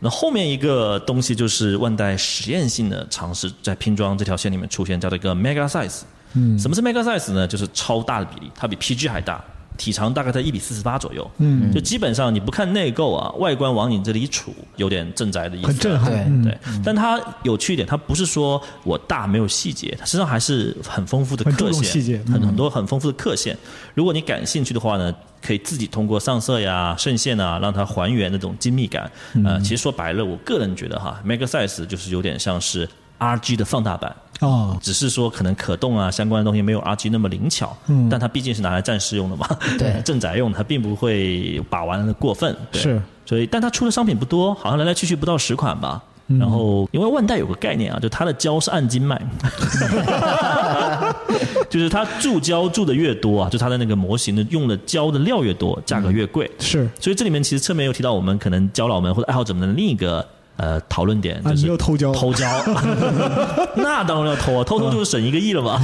[0.00, 6.02] 那后面一个东西就是万代实验性的尝试，在拼装这条线里面出现，叫做一个 mega size。
[6.34, 6.58] 嗯。
[6.58, 7.46] 什么是 mega size 呢？
[7.46, 9.42] 就是超大的比例，它比 PG 还大，
[9.78, 11.30] 体长大概在一米四十八左右。
[11.38, 15.68] 嗯，就基本上你不看内构啊，外观往你这里杵，有点镇宅的意思。
[15.68, 23.56] 很震撼，对但它有趣一点，它不是说我大没有细节，它身上还是很丰富的刻线，重细节嗯很很多很丰富的刻线。
[23.94, 29.10] 如果你感兴趣的话呢，可以自己通过上色呀、渗线啊，让它还原那种精密感。
[29.34, 32.88] 嗯呃，其实说白了，我个人觉得哈，Mega Size 就是有点像是
[33.18, 34.14] RG 的放大版。
[34.40, 38.08] 哦，只是说可能可动啊相关的东西没有 RG 那么灵巧，嗯。
[38.08, 39.48] 但它毕竟是拿来战士用的嘛，
[39.78, 40.00] 对。
[40.04, 42.80] 正宅用的，它并不会把玩的过分，对。
[42.80, 46.02] 是，所以但它出的商品不多，好像来来去去不到十款吧。
[46.28, 46.38] 嗯。
[46.38, 49.20] 然后，因为万代有个概念啊，就它的胶是按斤卖，
[51.68, 56.50] 就是它注胶注的越多啊，就它的那个模型的用的胶的料越多，价格越贵。
[56.58, 60.24] 是，所以这里面其实侧面又提到我们可能胶佬们或者爱好者们的另一个
[60.58, 62.46] 呃讨论点，就是又偷焦了，偷焦，
[63.76, 65.80] 那当然要偷啊，偷偷就是省一个亿了嘛。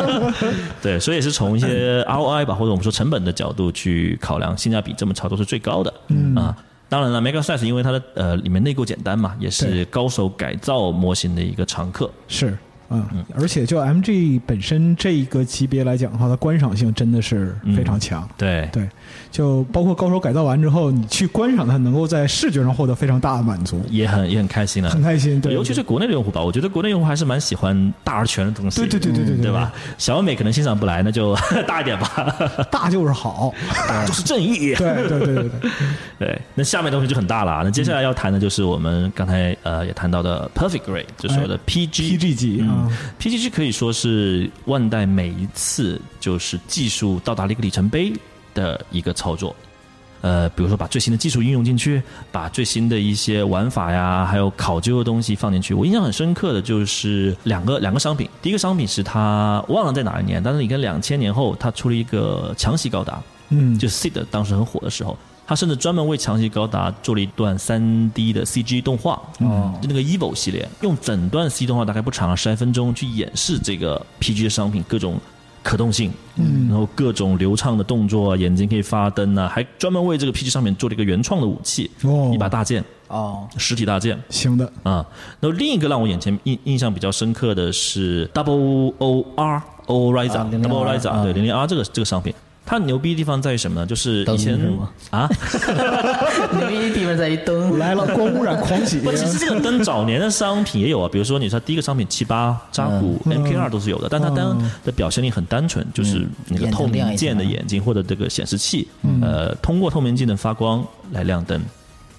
[0.82, 5.92] 对，所以是从一些 ROI 吧，或者我们说成本的角度去考量，性价比这么操作是最高的。
[6.08, 6.54] 嗯啊。
[6.88, 12.10] 当然了，Mega Size 因为它的呃里面内构简单嘛，也是高手改造模型的一个常客。
[12.28, 12.56] 是。
[12.94, 18.28] 嗯，而且就 MG 本身这一个级别来讲的话，它观赏性真的是非常强。
[18.36, 18.86] 对，对，
[19.32, 25.40] 就包括高手改造完之后，你去观赏它，能够在视觉上获得非常大的满足，也很也很开心的，很开心。
[25.40, 28.80] 对，尤其是国内的用户吧，我觉得国内用户还是蛮喜欢大而全的东西。
[28.82, 29.72] 对对对对对对对吧？
[29.96, 31.34] 小美可能欣赏不来，那就
[31.66, 33.52] 大一点吧，大就是好，
[33.88, 34.74] 大就是正义。
[34.74, 35.70] 对对对对对。
[36.20, 37.62] 对，那下面东西就很大了啊。
[37.64, 42.18] 那接下来要谈的就是我们刚才呃也谈到的 Perfect Grade，就是说的 PG。
[42.18, 48.12] PG 级嗯啊，PGG 可以说是万代每一次就是技术到达了一个里程碑
[48.54, 49.54] 的一个操作。
[50.20, 55.74] 呃，比如说把最新的技术应用进去，把最新的一些玩法呀，还有考究的东西放进去。
[55.74, 75.20] 我印象很深刻的就是两个两个商品，第一个商品是它忘了在哪一年，但是你看两千年后，它出了一个强袭高达，嗯，就 SID 当时很火的时候，他甚至专门为强袭高达做了一段三 D 的 CG 动画，哦就那个 EVO 系列，用整段 C 动画大概不长啊，十来分钟去演示这个 PG 的商品各种
[75.62, 76.68] 可动性，嗯。
[76.68, 82.30] 然后各种流畅的动作啊，眼睛可以发灯啊，还专门为这个 PG 上面做了一个原创的武器，哦。
[82.34, 84.20] 一把大剑，哦，实体大剑。
[84.28, 85.04] 行的，啊，
[85.40, 91.22] 然后另一个让我眼前印印象比较深刻的是 Double O R O Riser、啊 Double O00R Riser 啊。
[91.22, 93.86] 对零零 R 这个这个商品，它牛逼的地方在于什么呢？
[93.86, 94.58] 就是以前
[95.10, 95.28] 啊，
[96.56, 107.16] 牛逼的地方在于灯，来了，光污染狂喜，不，其实这个灯早年的商品也有啊，比如说你说第一个商品七八、扎古、嗯 MK 二都是有的，但它灯的表现力很单纯，就是那个透明亮一下。
[107.16, 108.88] 键的眼睛或者这个显示器，
[109.20, 111.60] 呃，通过透明镜的发光来亮灯。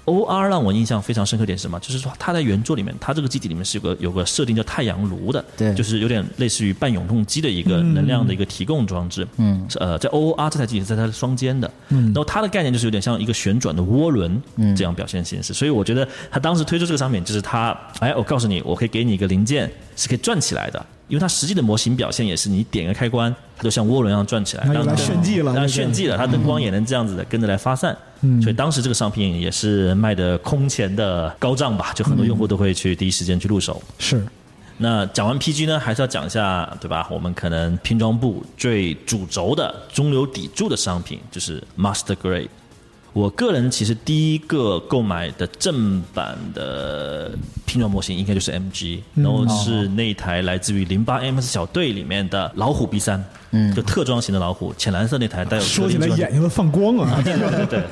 [0.06, 1.80] O R 让我印象非常深刻点是什么？
[1.80, 5.74] 就是说它在原作里面，它这个机体里面是有个有个设定叫太阳炉的，对。
[5.74, 9.28] 就是有点类似于半永动机的一个能量的一个提供装置。
[9.38, 12.06] 嗯，是呃，在 O R 这台机体是在它的双肩的，嗯。
[12.08, 14.42] 然后它的概念就是有点像一个旋转的涡轮
[14.76, 33.80] 这样表现形式，所以我觉得他当时推出这个商品，就是它，哎，我告诉你，我可以给你一个零件是可以转起来的，因为它实际的模型表现也是你点个开关，它就像涡轮一样转起来，那就来当灯炫技了让那就炫技了，它灯光也能这样子的跟着来发散，嗯所以当时这个商品也是卖的空前的高涨吧，就很多用户都会去第一时间去入手。
[33.99, 34.26] 是
[34.80, 37.08] 那讲完 PG 呢，还是要讲一下，对吧？
[37.12, 42.47] 我们可能拼装部最主轴的中流砥柱的商品就是 Master Grade。
[43.13, 47.32] 我个人其实第一个购买的正版的
[47.65, 57.84] 拼装模型应该就是 MG，然后是那一台来自于零八 MS 小队里面的老虎 B 三，嗯，就特装型的老虎，浅蓝色那台带有说起来眼睛都放光啊，对对对，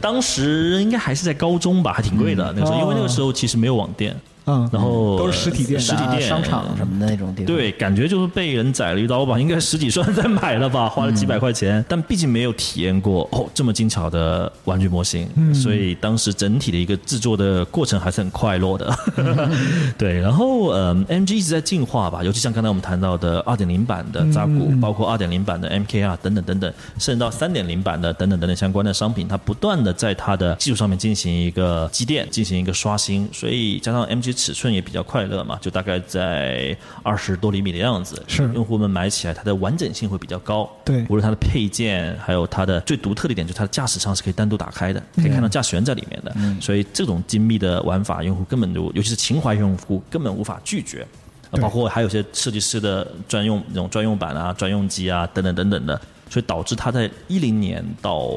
[0.00, 4.14] 当时应该还是在高中吧，还挺贵的那个时候，因为那个时候其实没有网店，
[4.48, 6.22] 嗯，然后都是实体店实体店。
[6.22, 7.46] 商场什么的那种地方。
[7.46, 18.98] 对，感觉就是被人宰了一刀吧， 应该十几双再买了吧，花了几百块钱，但毕竟没有体验过哦这么精巧的玩具模型，所以当时整体的一个制作的过程还是很快乐的。
[19.96, 40.70] 对，然后嗯，MG 一直在进化吧，尤其像刚才我们谈到的二点零版的扎古，包括二点零版的 MKR 等等等等，甚至到三点零版的等等等等相关的商品，它不断的在它的技术上面进行一个积淀，进行一个刷新，所以加上 MG 尺寸也比较快乐嘛，就大概在二十多厘米的样子，是用户们买起来它的完整性会比较高。
[40.84, 46.34] 对无论它的配件，还有它的最独特的一点，就是它的驾驶舱是可以单独打开的，可以看到驾驶员在里面的。
[46.60, 51.06] 所以这种精密的玩法，用户根本就，尤其是情怀用户根本无法拒绝。
[51.52, 55.98] 包括还有一些设计师的专用那种专用版啊、专用机啊等等等等的，
[56.30, 58.28] 所以导致他在一零年到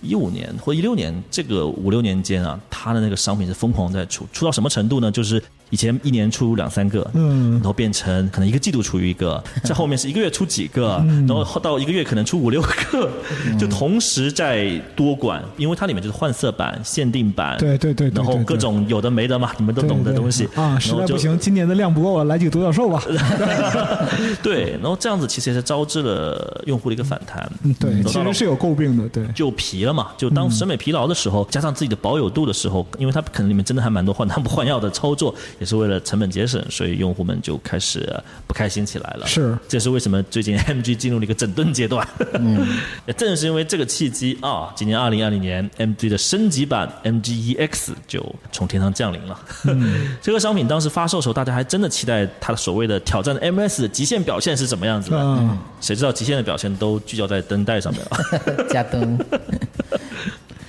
[0.00, 5.10] 一五年或一六年这个五六年间啊，他的那个商品是疯狂在出，出到什么程度呢？
[5.10, 7.52] 就是以前一年出两三个，嗯。
[7.54, 13.10] 然后变成可能一个季度出一个， 在后面是一个月出几个，然后到一个月可能出五六个，
[13.58, 23.02] 就同时在多管，因为它里面就是换色版、限定版，对对对对对然后各种有的没的嘛，你们都懂的东西啊，实在不行，今年的量不够了，来几个独角兽吧。
[24.42, 27.50] 对，然后这样子其实也是招致了用户的一个反弹。
[27.62, 39.26] 嗯，对，其实是有诟病的，对，就疲了嘛，就当审美疲劳的时候，加上自己的保有度的时候，因为它可能里面真的还蛮多换汤不换药的操作，也是为了成本节省，所以用户们就开始呃不开心起来了。
[39.26, 42.06] 是这是为什么最近 MG 进入了一个整顿阶段。
[42.34, 42.66] 嗯，
[43.06, 49.40] 也正是因为这个契机啊，今年二零二零年 MG 的升级版 MG EX 就从天上降临了。
[50.22, 55.18] 这个商品当时发售的时候，大家还真的期待它的所谓的挑战 MS 的极限表现是怎么样子的。
[55.18, 58.64] 嗯谁知道极限的表现都聚焦在灯带上面了。
[58.68, 59.16] 加灯，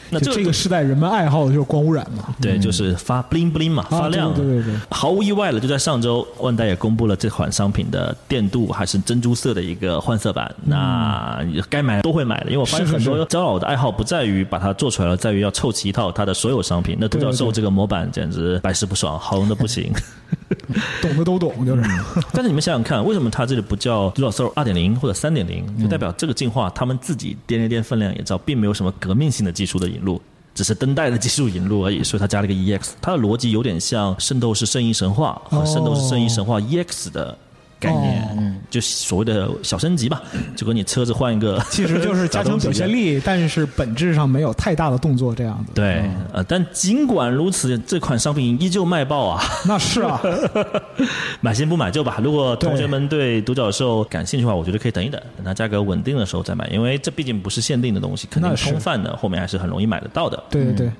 [0.10, 2.34] 那这个这个时代人们爱好的就是光污染嘛。
[2.42, 4.34] 对，就是发 bling bling 嘛，啊发亮。
[4.34, 10.54] 对对对毫无意外了，就在上周，万代也公布了这款商品的电镀还是珍珠色的一个换色版。
[10.66, 11.40] 那
[11.70, 16.98] 该买的都会买的，因为我发现很多是招老的爱好不在于把它做出来了，在于要凑齐一套它的所有商品。
[17.00, 19.92] 那独角兽这个模板简直百试不爽，好用的不行。
[21.02, 21.84] 懂的都懂，就是。
[22.34, 25.66] 但是你们想想看，为什么它这里不叫独角兽二点零或者三点零？
[25.82, 30.22] 就代表这个进化，他们自己掂了掂分量，也知道并没有什么革命性的技术的引入，
[30.54, 32.04] 只是灯带的技术引入而已。
[32.04, 37.38] 所以它加了个 EX，它的逻辑有点像《圣斗士圣衣神话》和《圣斗士圣衣神话 EX》的
[37.80, 40.22] 概念，就所谓的小升级吧，
[40.56, 42.88] 就跟你车子换一个， 其实就是加强表现。
[42.92, 45.72] 力，但是本质上没有太大的动作这样子。
[45.76, 49.44] 对，呃，但尽管如此，这款商品依旧卖爆啊！
[49.68, 50.22] 那是啊，
[51.42, 52.20] 买先不买就吧。
[52.24, 60.42] 如果同学们对独角兽感兴趣的话，我觉得可以等一等，等它价格稳定的时候再买，因为这毕竟不是限定的东西，肯定是通贩的后面还是很容易买得到的。
[60.50, 60.92] 对对对。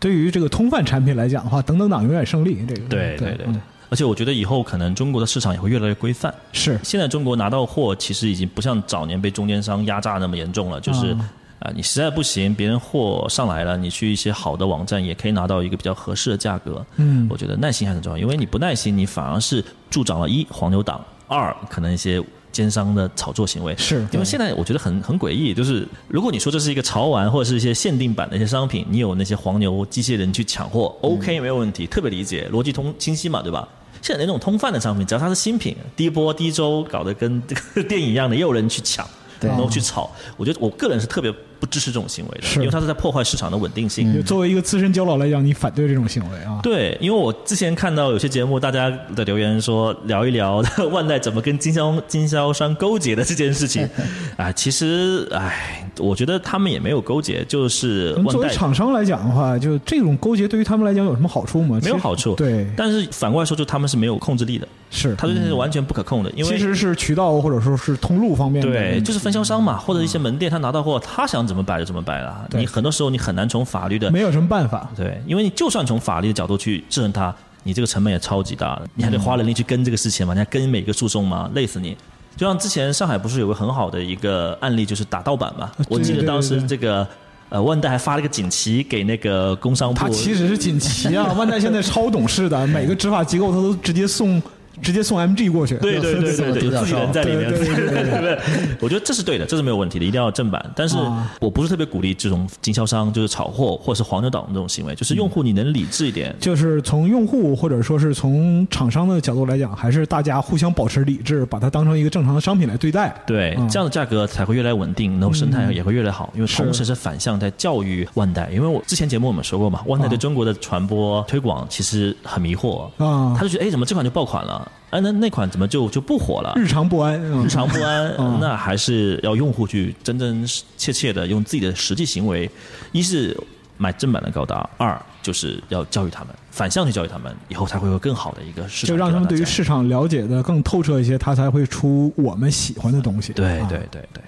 [0.00, 2.64] 对于这个通贩产品来讲的话，等等党永远胜利。
[2.68, 6.32] 这个对对对对嗯，而且我觉得以后可能中国的市场也会越来越规范。
[6.52, 16.86] 是现在中国拿到货其实已经不像早年被中间商压榨那么严重了，就是啊啊、你实在不行，别人货上来了，你去一些好的网站也可以拿到一个比较合适的价格。
[16.96, 22.22] 嗯我觉得耐心还是很重要，因为你不耐心，你反而是助长了一黄牛党，二可能一些
[22.52, 23.76] 奸商的炒作行为。
[23.76, 33.68] 是因为现在我觉得很很诡异，就是如果你说这是一个潮玩或者是一些限定版的一些商品，你有那些黄牛机械人去抢货，OK 没有问题，特别理解，逻辑通清晰嘛，对吧？
[34.02, 39.06] 现在那种通贩的商品，只要它是新品，第一波第一周搞得跟这个 电影一样的，也有人去抢，
[39.40, 40.10] 对然后去炒。
[40.36, 44.12] 我觉得我个人是特别不支持这种行为的，因为它是在破坏市场的稳定性。
[44.14, 46.60] 就作为一个资深交老来讲，你反对这种行为啊？
[46.62, 53.88] 对，因为我之前看到有些节目，大家的留言说聊一聊万代怎么跟经销经销商勾结的这件事情，
[54.36, 61.78] 啊， 其实唉，我觉得他们也没有勾结，就是嗯作为万代厂商来讲的话，就这种勾结对于他们来讲有什么好处吗？
[61.82, 72.46] 没有好处，对，但是反过来说，就他们是没有控制力的，是他这是完全不可控的，因为其实是渠道或者说是通路方面的对，就是分销商嘛，或者一些门店，他拿到货，他想怎么摆就怎么摆了。
[72.52, 74.88] 你很多时候你很难从法律的没有什么办法。
[74.96, 81.96] 对，因为你就算从法律的角度去制衡它，你这个成本也超级大的，你还得花人力去跟这个事情嘛，你还跟每个诉讼嘛，累死你。
[82.36, 87.06] 就像之前上海不是有个很好的一个案例，就是打盗版嘛，我记得当时对对这个
[87.48, 94.40] 呃万代还发了一个锦旗给那个工商部它，其实是锦旗啊， 万代现在超懂事的，每个执法机构他都直接送
[94.82, 95.76] 直接送 MG 过去。
[95.78, 98.38] 对对对对对，有 自己人在里面，对对对 对？
[98.80, 100.64] 我觉得这是对的，这是没有问题的，一定要正版。
[100.74, 106.34] 但是啊我不是特别鼓励这种经销商就是炒货或者是黄牛党这种行为，就是用户你能理智一点。
[106.40, 113.14] 就是从用户或者说是从厂商的角度来讲，还是大家互相保持理智，把它当成一个正常的商品来对待。
[113.26, 116.32] 对，嗯这样的价格才会越来越稳定，然后生态也会越来越好。
[116.34, 124.67] 因为同时是反向在教育万代，因为我之前节目我们说过嘛，万代对啊中国的传播推广其实很迷惑，啊他就觉得哎，怎么这款就爆款了？
[124.90, 126.54] 哎，那那款怎么就就不火了？
[126.56, 132.50] 日常不安，嗯日常不安 嗯，那还是要用户去真真切切的用自己的实际行为，
[132.92, 133.36] 一是
[133.76, 138.88] 买正版的高达，二就是要教育他们，反向去教育他们，以后才会有更好的一个市场。
[138.88, 143.34] 就让他们对于市场了解的更透彻一些，他才会出我们喜欢的东西。
[143.34, 144.22] 对啊对对对，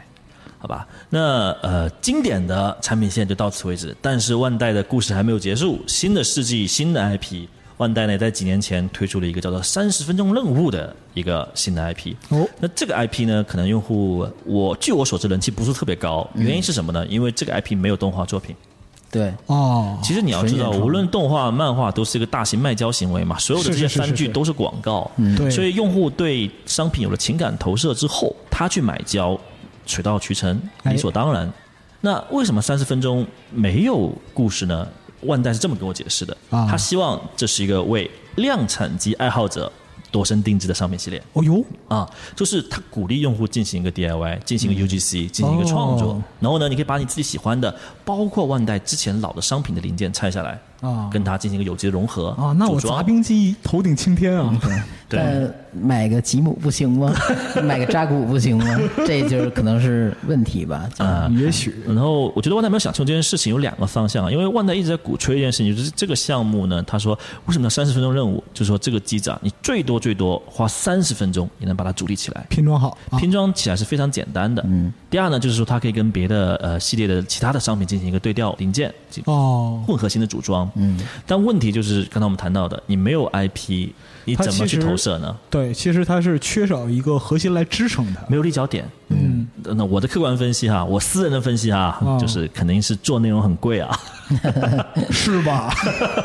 [0.59, 0.87] 好吧。
[1.09, 7.46] 那呃，经典的产品线就到此为止，但是万代的故事还没有结束，新的世纪，新的 IP。
[7.80, 12.14] 万代呢，在几年前推出了一个叫做“三十分钟任务”的一个新的 IP。
[12.28, 17.06] 哦，那这个 IP 呢，可能用户我据我所知人气不是特别高，原因是什么呢？
[17.06, 18.54] 因为这个 IP 没有动画作品。
[19.10, 25.50] 对，哦，其实你要知道，无论动画、漫画都是一个大型卖焦行为嘛，所有的这些番剧都是广告，对。
[25.50, 29.40] 所以用户对商品有了情感投射之后，他去买胶，
[29.86, 31.50] 水到渠成，哎理所当然。
[32.02, 34.86] 那为什么三十分钟没有故事呢？
[35.22, 36.66] 万代是这么跟我解释的，啊。
[36.70, 39.70] 他希望这是一个为量产机爱好者
[40.12, 41.22] 度身定制的商品系列。
[41.35, 46.12] 哦哟，啊，就是他鼓励用户进行一个 DIY，进行一个 UGC，、进行一个创作。
[46.12, 46.22] 哦。
[46.40, 54.58] 然后呢，你可以把你自己喜欢的，包括万代之前老的商品的零件拆下来，啊跟它进行一个有机的融合啊，那我砸冰机头顶青天啊！
[55.08, 57.12] 对但 买个吉姆不行吗？
[57.62, 58.64] 买个扎古不行吗？
[59.06, 60.88] 这就是可能是问题吧。
[60.94, 67.16] 就啊、也许然后我觉得万代没有想清楚这件事情有两个方向啊，因为万代一直在鼓吹一件事情，就是这个项目呢，他说
[67.46, 68.42] 为什么要三十分钟任务？
[68.54, 72.44] 就是说这个机子啊，你最多最多花三十分钟，你能把它组立起来。
[72.48, 74.62] 拼装好啊，拼装起来是非常简单的。
[74.66, 74.92] 嗯。
[75.10, 78.94] 第二呢，就是说它可以跟别的呃系列的其他的商品进行一个对调零件，
[79.24, 80.70] 哦，混合型的组装。
[80.76, 80.98] 嗯。
[81.26, 83.88] 但问题就是刚才我们谈到的，你没有 IP，
[84.24, 85.36] 你怎么去投射呢？
[85.50, 88.20] 对，其实它是缺少一个核心来支撑它。
[88.28, 88.88] 没有立脚点。
[89.08, 93.98] 嗯，那我的客观分析哈，我私人的分析哈，哦就是肯定是做内容很贵啊。
[95.11, 95.74] 是吧？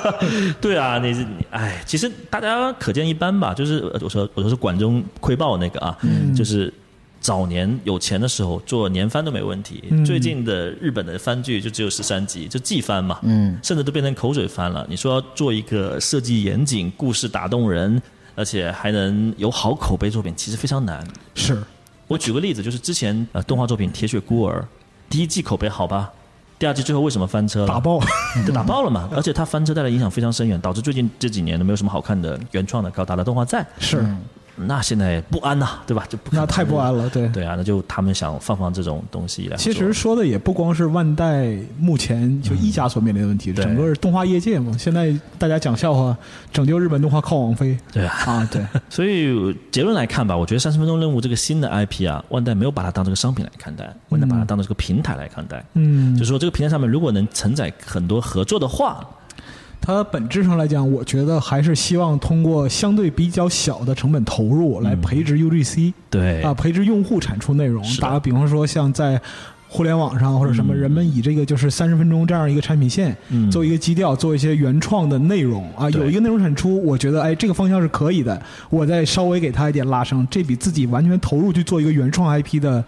[0.62, 6.72] 对啊，你你哎，其实大家可见一斑吧，就是呃我说我说是管中窥豹那个啊，嗯就是
[7.26, 14.86] 早年有钱的时候做年番都没问题，嗯最近的日本的番剧就只有十三集，就季番嘛，嗯，甚至都变成口水番了。
[14.88, 18.00] 你说要做一个设计严谨、故事打动人，
[18.36, 21.04] 而且还能有好口碑作品，其实非常难。
[21.34, 21.60] 是，
[22.08, 24.62] 我举个例子，就是之前呃动画作品《铁血孤儿》，
[25.10, 26.12] 第一季口碑好吧，
[26.60, 27.68] 第二季最后为什么翻车了？
[27.68, 28.00] 打爆。
[28.46, 29.10] 就打爆了嘛！
[29.16, 33.66] 而且它翻车带来影响非常深远，导致最近这几年都没有什么好看的原创的高达的动画在。
[33.80, 34.06] 是，
[34.56, 36.06] 那现在不安呐、对吧？
[36.10, 37.28] 就不那太不安了，对。
[37.30, 39.58] 对啊，那就他们想放放这种东西来。
[39.58, 44.76] 其实说的也不光是万代目前就一家所面临的问题，对整个动画业界嘛。
[44.78, 46.16] 现在大家讲笑话，
[46.54, 55.64] 拯救日本动画靠王菲对啊，啊，对， 所以结论来看吧，我觉得三十分钟任务这个新的 IP 啊，万代没有把它当这个商品来看待，万代把它当做这个平台来看待。
[55.74, 59.06] 嗯，就是说，这个平台上面如果能承载很多合作的话，
[59.82, 66.42] 它本质上来讲，我觉得还是希望通过相对比较小的成本投入来培植 UGC、对。
[66.42, 67.84] 啊，培植用户产出内容。
[68.02, 69.22] 打个比方说，像在
[69.68, 70.78] 互联网上或者什么，嗯。
[70.78, 73.52] 人们以这个就是三十分钟这样一个产品线嗯。
[73.52, 82.84] 做一个基调，做一些原创的内容啊，有一个内容产出，我觉得哎这个方向是可以的，我再稍微给他一点拉升，这比自己完全投入去做一个原创 IP 的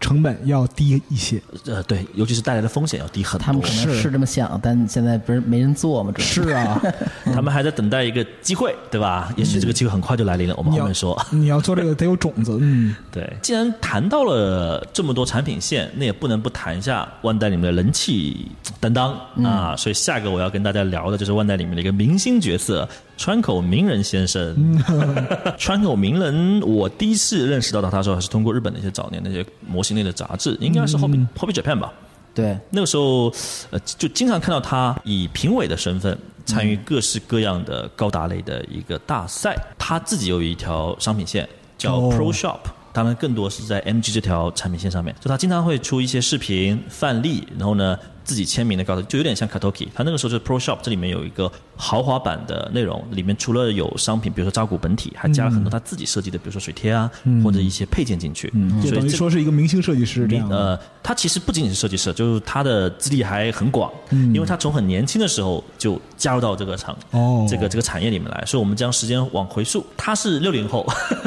[0.00, 1.40] 成本要低一些。
[1.66, 3.44] 呃，对，尤其是带来的风险要低很多。
[3.44, 6.12] 他们可能是是这么想，但现在不是没人做吗？
[6.14, 6.80] 这是啊，
[7.32, 9.32] 他们还在等待一个机会，对吧？
[9.36, 11.20] 也许这个机会很快就来临了，我们后面说。
[11.30, 19.74] 你要做这个得有种子，嗯，对，既然谈到了这么多产品线，那也不能不谈一下万代里面的人气担当、啊。
[19.76, 22.88] 所以下一个我要跟大家聊的就是万代里面的一个明星角色
[23.18, 24.80] 川口名人先生。
[25.58, 31.92] 川口名人，我第一次认识到他的时候，还是通过日本的一些早年那些模型类的杂志，应该是 Hobby、Hobby Japan 吧。
[32.32, 33.32] 对，那个时候，
[33.70, 36.16] 呃，就经常看到他以评委的身份
[36.46, 39.56] 参与各式各样的高达类的一个大赛。
[39.76, 41.46] 他自己有一条商品线
[41.76, 42.60] 叫哦 Pro Shop。
[42.92, 47.98] 当然，更多是在 MG 这条产品线上面，就他经常会出一些视频范例，然后呢
[48.28, 49.88] 自己签名的高达，就有点像 Katoki。
[49.94, 57.10] 他那个时候就是 Pro Shop，这里面有一个豪华版的内容，里面除了有商品，比如说扎古本体，还加了很多他自己设计的，比如说水贴啊，
[57.42, 58.48] 或者一些配件进去。
[58.82, 60.58] 就等于所以这说是一个明星设计师这样的。
[60.58, 64.34] 呃，他其实不仅仅是设计师，就是他的资历还很广，嗯。
[64.34, 67.46] 因为他从很年轻的时候就加入到这个厂、哦。
[67.48, 70.86] 这个这个产业里面来，所以我们将时间往回溯，他是六零后，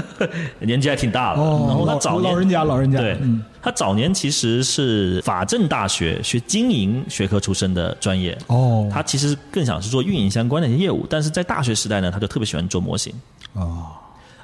[0.61, 3.43] 年纪还挺大的，哦然后他早年老人家老人家对，嗯。
[3.59, 13.11] 他早年其实是法政大学学经营学科出身的专业，哦，他其实更想是做运营相关的一些业务，但是在大学时代呢，他就特别喜欢做模型。
[13.53, 13.87] 哦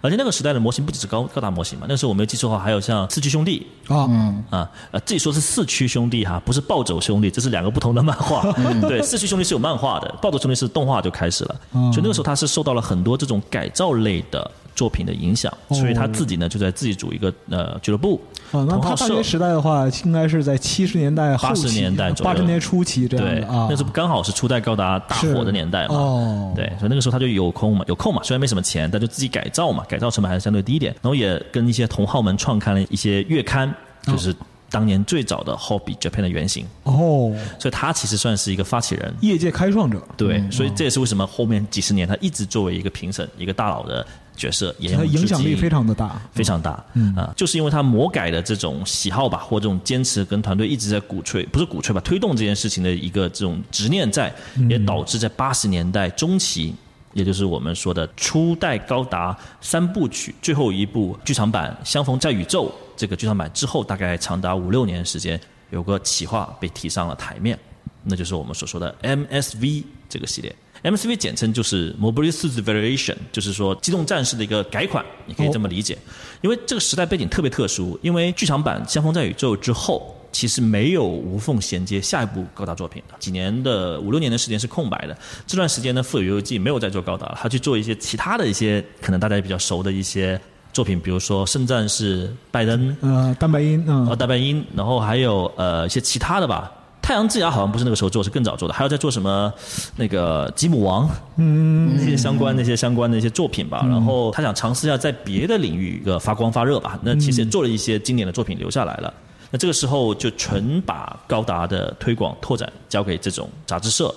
[0.01, 4.09] 而且那个时代的模型不只是高高达模型嘛，那个时候我没有记错的话，还有像四驱兄弟，啊，
[4.49, 8.51] 啊，呃，自己说是四驱兄弟哈，不是暴走兄弟，这是两个不同的漫画。
[8.87, 11.55] 对，四驱兄弟是有漫画的，暴走兄弟是动画就开始了。
[11.71, 18.21] 所以那个时候他是受到了很多这种改造类的作品的影响，所以他自己呢就在自己组一个呃俱乐部，
[18.51, 19.21] 啊，那他大学。
[19.27, 23.67] 时代的话，应该是在七十年代后80期、年代八十年初期这样对，的啊。
[23.69, 25.95] 那时候刚好是初代高达大火的年代嘛。
[25.95, 30.93] 哦对，所以那个时候他就有空嘛，有空嘛，虽然没什么钱，但就自己改造嘛，改造成本还是相对低一点。
[31.01, 33.73] 然后也跟一些同好们创刊了一些月刊，
[34.03, 34.33] 就是
[34.69, 36.65] 当年最早的 Hobby Japan 的原型。
[36.83, 39.13] 哦，所以他其实算是一个发起人。
[39.21, 44.05] 业界开创者，对，所以这也是为什么后面几十年他一直作为一个评审、一个大佬的
[44.35, 46.21] 角色，也影响力非常的大。
[46.33, 46.83] 非常大。
[46.93, 54.33] 嗯啊，就是因为他魔改的这种喜好吧，或这种坚持跟团队一直在鼓吹，不是鼓吹吧，推动这件事情的一个这种执念在，
[54.69, 56.75] 也导致在八十年代中期。
[57.13, 62.65] 也就是我们说的初代高达三部曲最后一部剧场版《相逢在宇宙》
[62.97, 65.39] 这个剧场版之后，大概长达五六年时间，
[65.69, 67.57] 有个企划被提上了台面，
[68.03, 70.53] 那就是我们所说的 MSV 这个系列。
[70.83, 75.97] MSV 简称就是 Mobile Suit Variation，就是说机动战士的一个改款，你可以这么理解。
[76.41, 85.17] 因为这个时代背景特别特殊，因为剧场版《相逢在宇宙》之后，其实没有无缝衔接下一部高达作品，几年的五六年的时间是空白的。
[85.47, 90.39] 这段时间呢，富有游记没有再做高达了，他去做一些其他的一些可能大家也比较熟的一些
[90.77, 96.71] 作品，比如说《圣战是拜登》呃，蛋白鹰，嗯呃，，大白鹰，然后还有呃一些其他的吧。
[97.01, 98.73] 太阳之牙好像不是那个时候做，是更早做的。
[98.75, 99.51] 还有在做什么
[99.95, 103.83] 那个吉姆王，嗯，那些相关那些相关的一些作品吧。
[103.89, 106.99] 然后他想尝试一下在别的领域一个发光发热吧。
[107.01, 109.11] 那其实也做了一些经典的作品留下来了。
[109.49, 114.13] 那这个时候就纯把高达的推广拓展交给这种杂志社。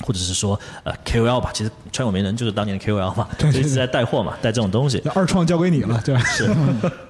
[0.00, 5.02] 或者是说呃 KOL 吧，其实川口名人就是当年的 KOL 嘛，就一直在带货嘛，带这种东西。
[5.14, 6.20] 二创交给你了，对吧？
[6.24, 6.54] 是，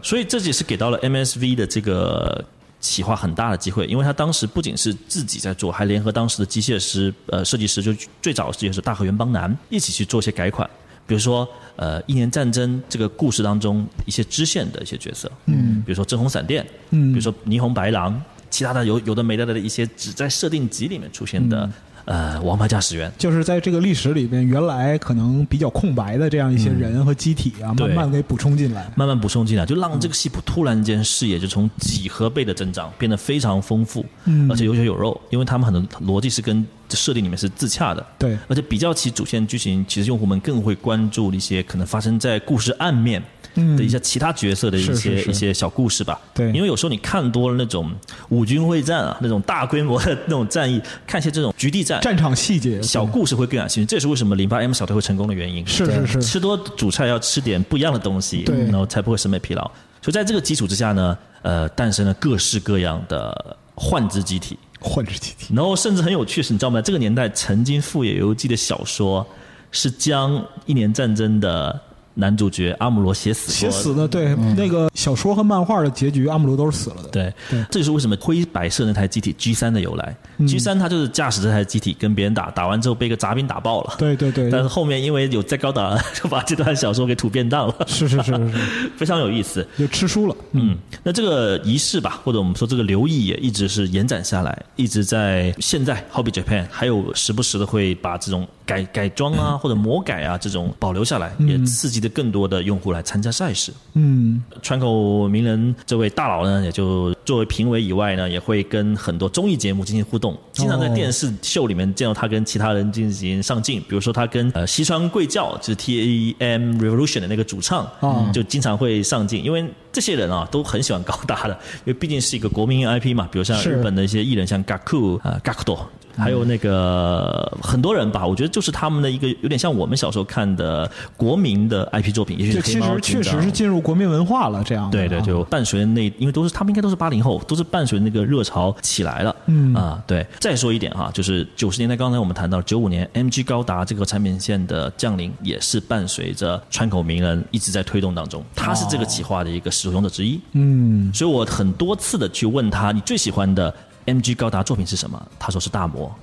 [0.02, 2.44] 所以这也是给到了 MSV 的这个
[2.80, 10.68] 企划很大的机会，因为他当时不仅是自己在做，还联合当时的机械师、呃设计师，就最早的设计师大和原邦男一起去做一些改款，
[11.06, 17.12] 比如说呃一年战争这个故事当中一些支线的一些角色，嗯，比如说真红闪电，嗯。
[17.12, 21.70] 比如说霓虹白狼，其他的有有的没的的一些只在设定集里面出现的、
[22.10, 27.86] 呃王牌驾驶员，就是在这个历史里边，原来可能比较空白的这样一些人和机体啊，对。
[27.86, 28.90] 慢慢给补充进来。
[28.96, 34.50] 慢慢补充进来，就让这个戏谱突然间视野就从几何倍的增长，变得非常丰富，嗯。
[34.50, 38.04] 而且有血有肉，因为他们很多逻辑是跟设定里面是自洽的。
[38.18, 38.36] 对。
[38.48, 43.24] 而且比较起主线剧情，其实用户们更会关注一些可能发生在故事暗面嗯
[43.54, 46.20] 的一些其他角色的一些一些小故事吧。
[46.34, 47.90] 对因为有时候你看多了那种
[48.28, 52.00] 五军会战啊，那种大规模的那种战役，看一些这种局地战。
[52.00, 55.66] 战场细节，小故事会更感兴趣，这也是为什么零八 M 小队会成功的原因。
[55.66, 59.62] 是是是吃多主菜要吃点不一样的东西，对然后才不会审美疲劳。
[60.02, 64.58] 所以在这个基础之下呢，呃，诞生了各式各样的幻之机体。
[64.80, 65.52] 幻之机体。
[65.54, 66.80] 然后甚至很有趣是，你知道吗？
[66.80, 69.26] 这个年代曾经富野由纪的小说
[69.70, 71.78] 是将一年战争的
[72.14, 77.08] 男主角阿姆罗写死过写死的，对、那个小说和漫画的结局，阿姆罗都是死了的。
[77.08, 80.16] 对，对这就是为什么灰白色那台机体 G 三的由来。
[80.46, 83.94] G 三它就是驾驶这台机体跟别人打，打完之后被一个杂兵打爆了。
[83.98, 88.58] 对对对，但是后面因为有再高达，就把这段小说给土变当了，是是是是是，
[88.96, 89.66] 非常有意思。
[89.78, 90.36] 就吃书了。
[90.52, 103.72] 嗯，那这个仪式吧，或者我们说这个留意也一直是延展下来，一直在现在 Hobby Japan 还有时不时的会把这种改改装啊或者魔改啊这种保留下来，也刺激的更多的用户来参加赛事。
[103.94, 125.78] 嗯，川口鸣人这位大佬呢，也就作为评委以外呢，也会跟很多综艺节目进行互动，经常在电视秀里面见到他跟其他人进行上镜，比如说他跟呃西川贵教就是 T A M Revolution 的那个主唱，嗯就经常会上镜，因为这些人啊都很喜欢高达的， 因为毕竟是一个国民 IP 嘛，比如像日本的一些艺人，像 Gaku 啊、Gakudo。
[126.16, 139.34] 还有那个很多人吧，我觉得就是他们的一个有点像我们小时候看的国民的 IP 作品，也许这其实确实是进入国民文化了，这样的对对，啊就伴随那，因为都是他们应该都是八零后，都是伴随那个热潮起来了。
[139.46, 140.26] 嗯啊，对。
[140.40, 150.40] 再说一点哈，就是九十年代，刚才我们谈到九五年 MG 高达这个产品线的降临，也是伴随着川口名人一直在推动当中，他是这个企划的一个始作俑者之一。
[150.52, 153.74] 嗯，所以我很多次的去问他，你最喜欢的
[154.06, 155.20] MG 高达作品是什么？
[155.38, 156.14] 他说是大魔。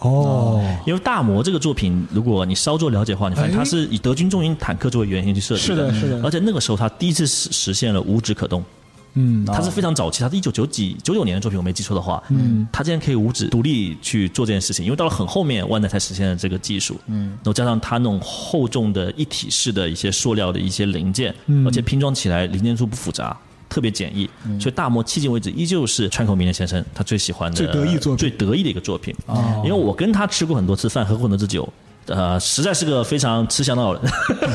[0.00, 8.62] 哦，因为大魔这个作品，如果你稍作了解的话，你发现哎它是以德军重型坦克作为原型去设计的是的是的而且那个时候它第一次实实现了无指可动，
[9.14, 21.66] 嗯，它是非常早期，他是一九九几九九年的作品，我没记错的话，嗯，他竟然可以五指独立去做这件事情，因为到了很后面，万代才实现了这个技术，嗯，然后加上他那种厚重的一体式的一些塑料的一些零件，嗯。
[21.66, 23.36] 而且拼装起来零件数不复杂。
[23.66, 28.16] 特别简易，所以大魔迄今为止依旧是川口明人先生他最喜欢的、最得意作品。
[28.16, 29.12] 最得意的一个作品。
[29.64, 31.68] 因为我跟他吃过很多次饭，喝过很多次酒，
[32.06, 34.02] 呃，实在是个非常吃香的老人。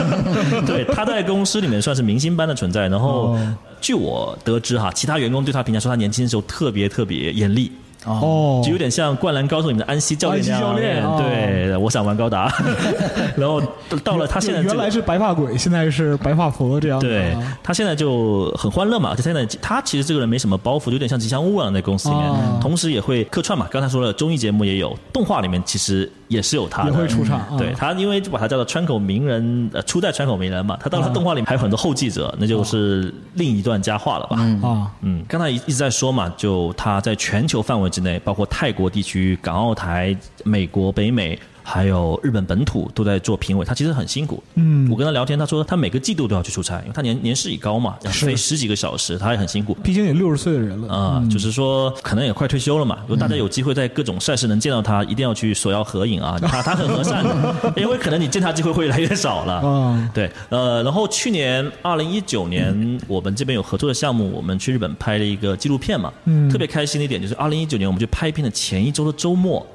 [0.65, 2.87] 对，他在公司里面算是明星般的存在。
[2.87, 7.71] 然后，哦据我得知哈，其他员工对他评价说，他年轻的时候特别特别严厉。
[8.05, 11.17] 哦，就有点像《灌篮高手》里面的安西教练教练哦。
[11.17, 12.53] 对，我想玩高达。
[13.35, 13.61] 然后
[14.03, 22.57] 到了他现在这个原来是白发鬼，现在是白发佛这样对啊他现在就很欢乐嘛，而且现在他其实这个人没什么包袱，有点像吉祥物啊，在公司里面，哦。
[22.61, 23.67] 同时也会客串嘛。
[23.69, 30.77] 刚才说了，综艺节目也有，动画里面其实也是有他的，也会出场啊对他，因为就把他叫做川口名人，呃，初代川口名人嘛。
[30.79, 34.37] 他到了啊动画里面还有很多后继者，那就是另一段佳话了吧。
[34.61, 41.37] 啊，嗯，刚才一直在说嘛，就他在全球范围之内，包括泰国地区、港澳台、美国、北美。
[41.71, 44.41] 还有日本本土都在做评委，他其实很辛苦。
[44.55, 49.75] 嗯我跟他聊天，他说他每个季度都要去出差，因为他年年事已高嘛，要飞十几个小时，他也很辛苦。
[49.83, 52.97] 毕竟也六十岁的人了啊、就是说可能也快退休了嘛。
[53.01, 56.39] 如果大家有机会在各种赛事能见到他，一定要去索要合影啊！
[56.41, 59.61] 他他很和善的， 因为可能你见他机会会越来越少了。
[59.65, 66.11] 嗯，对，呃，然后去年二零一九年，我们这边有合作的项目，我们去日本拍了一个纪录片嘛。
[66.25, 69.65] 嗯特别开心的一点就是，二零一九年我们去拍片的前一周的周末，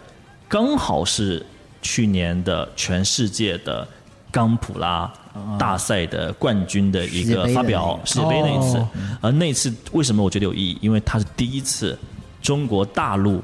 [0.48, 1.44] 刚好是
[1.84, 3.86] 去年的全世界的
[4.32, 5.08] 冈普拉
[5.58, 8.78] 大赛的冠军的一个发表，世界杯那一次。
[8.78, 8.88] 哦。
[9.20, 10.78] 而那一次为什么我觉得有意义？
[10.80, 11.96] 因为它是第一次
[12.40, 13.42] 中国大陆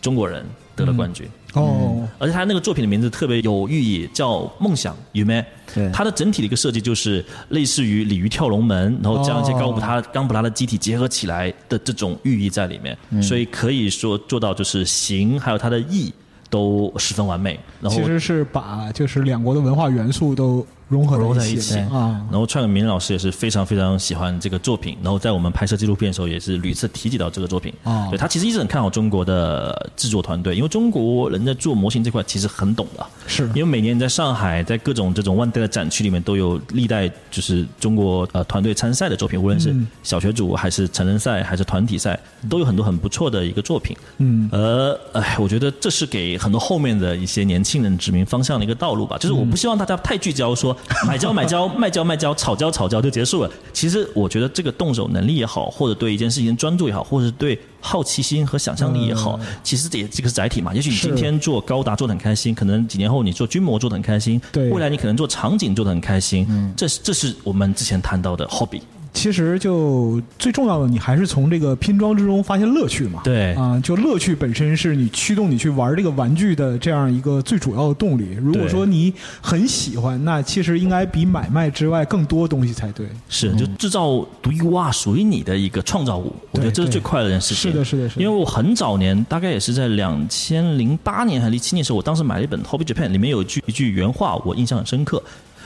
[0.00, 0.46] 中国人
[0.76, 1.28] 得了冠军。
[1.54, 5.40] 哦，而且他那个作品的名字特别有寓意，叫《梦想 u m
[5.72, 5.88] 对。
[5.92, 16.12] 它的整体的一个设计就是类似于鲤鱼跳龙门，然后将一些高普拉、冈普拉的机体结合起来的这种寓意在里面，所以可以说做到就是形还有它的意。
[16.54, 17.58] 都十分完美。
[17.80, 22.20] 然后其实是把就是两国的文化元素都融合融合在一一起啊。
[22.30, 27.72] 然后蔡永明老师也是非常非常喜欢这个作品，然后在我们拍摄纪录片的时候也是屡次提及到这个作品。
[27.82, 33.06] 啊对他其实一直很看好中国的制作团队，因为中国人在做模型这块其实很懂的。
[33.26, 42.18] 是因为每年在上海，在各种这种万代的展区里面都有历代就是中国呃团队参赛的作品，无论是嗯小学组还是成人赛还是团体赛，
[42.48, 43.96] 都有很多很不错的一个作品。
[44.18, 49.16] 嗯而，哎，我觉得这是给很多后面的一些年轻人指明方向的一个道路吧。
[49.18, 50.73] 就是我不希望大家太聚焦说
[51.06, 53.50] 买胶买胶卖胶卖胶炒胶炒胶就结束了。
[53.72, 60.74] 其实我觉得这个动手能力也好，或者对一件事情专注也好，或者是对好奇心和想象力也好，其实这也这个是载体嘛。
[60.74, 66.74] 也许你今天做高达做的很开心，可能几年后你做军模做的很开心，对未来你可能做场景做的很开心。
[66.76, 68.80] 这是这是我们之前谈到的 hobby。
[69.14, 73.22] 其实就最重要的，你还是从这个拼装之中发现乐趣嘛。
[73.24, 78.36] 对啊、就乐趣本身是你驱动你去玩这个玩具的这样一个最主要的动力。
[78.42, 83.06] 如果说你很喜欢，那其实应该比买卖之外更多东西才对。
[83.28, 87.70] 是，就制造独一无二属于你的一个创造物，我觉得这是最快乐的事情。
[87.70, 95.22] 是的是的是的因为我很早年，大概也是在两千零八年还是零七年的时候，我当时买了一本《Hobby Japan》，里面有一句一句原话，我印象很深刻。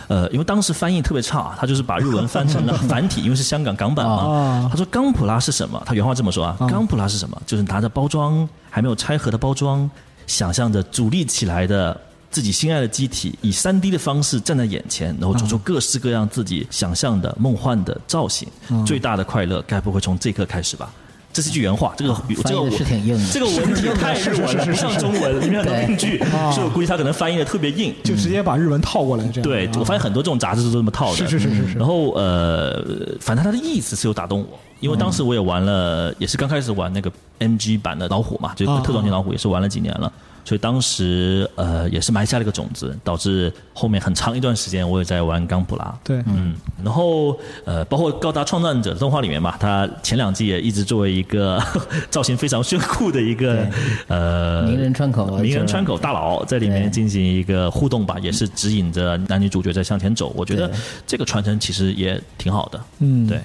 [0.09, 4.15] 呃，因为当时翻译特别差，他就是把日文翻成了 繁体，因为是香港港版嘛。
[4.15, 5.81] 啊他说钢普拉是什么？
[5.87, 7.41] 他原话这么说啊，啊钢普拉是什么？
[7.47, 9.89] 就是拿着包装还没有拆盒的包装，
[10.27, 11.99] 想象着组立起来的
[12.31, 18.49] 自己心爱的机体，以三 D 的方式站在眼前，然后做出各式各样自己想象的梦幻的造型。
[18.71, 20.91] 嗯最大的快乐，该不会从这一刻开始吧？
[21.39, 22.13] 这是句原话，这个
[22.45, 27.95] 这个是挺硬的这个文体太日文了，不像中文，里面很多病句，啊所以我估计他可能翻译的特别硬。
[28.03, 29.43] 就直接把日文套过来，这样。
[29.43, 31.17] 对，啊我发现很多这种杂志都是这么套的。
[31.17, 32.85] 是是是是是然后呃，
[33.21, 37.09] 反正他的意思是有打动我，因为当时我也玩了，也是刚开始玩那个
[37.39, 40.13] MG 版的老虎嘛，就特种型老虎，也是玩了几年了。
[40.49, 45.95] 所以当时呃也是埋下了一个种子，导致后面很长一段时间我也在玩钢普拉。
[46.03, 51.63] 对，嗯，然后呃，包括高达创造者的动画里面嘛，它前两季也一直作为一个
[52.09, 53.67] 造型非常炫酷的一个
[54.07, 60.33] 呃名人川口啊名人就是川口大佬在里面进行一个互动吧，也是指引着男女主角在向前走。
[60.35, 60.73] 我觉得
[61.07, 62.81] 这个传承其实也挺好的。
[63.01, 63.39] 嗯，对，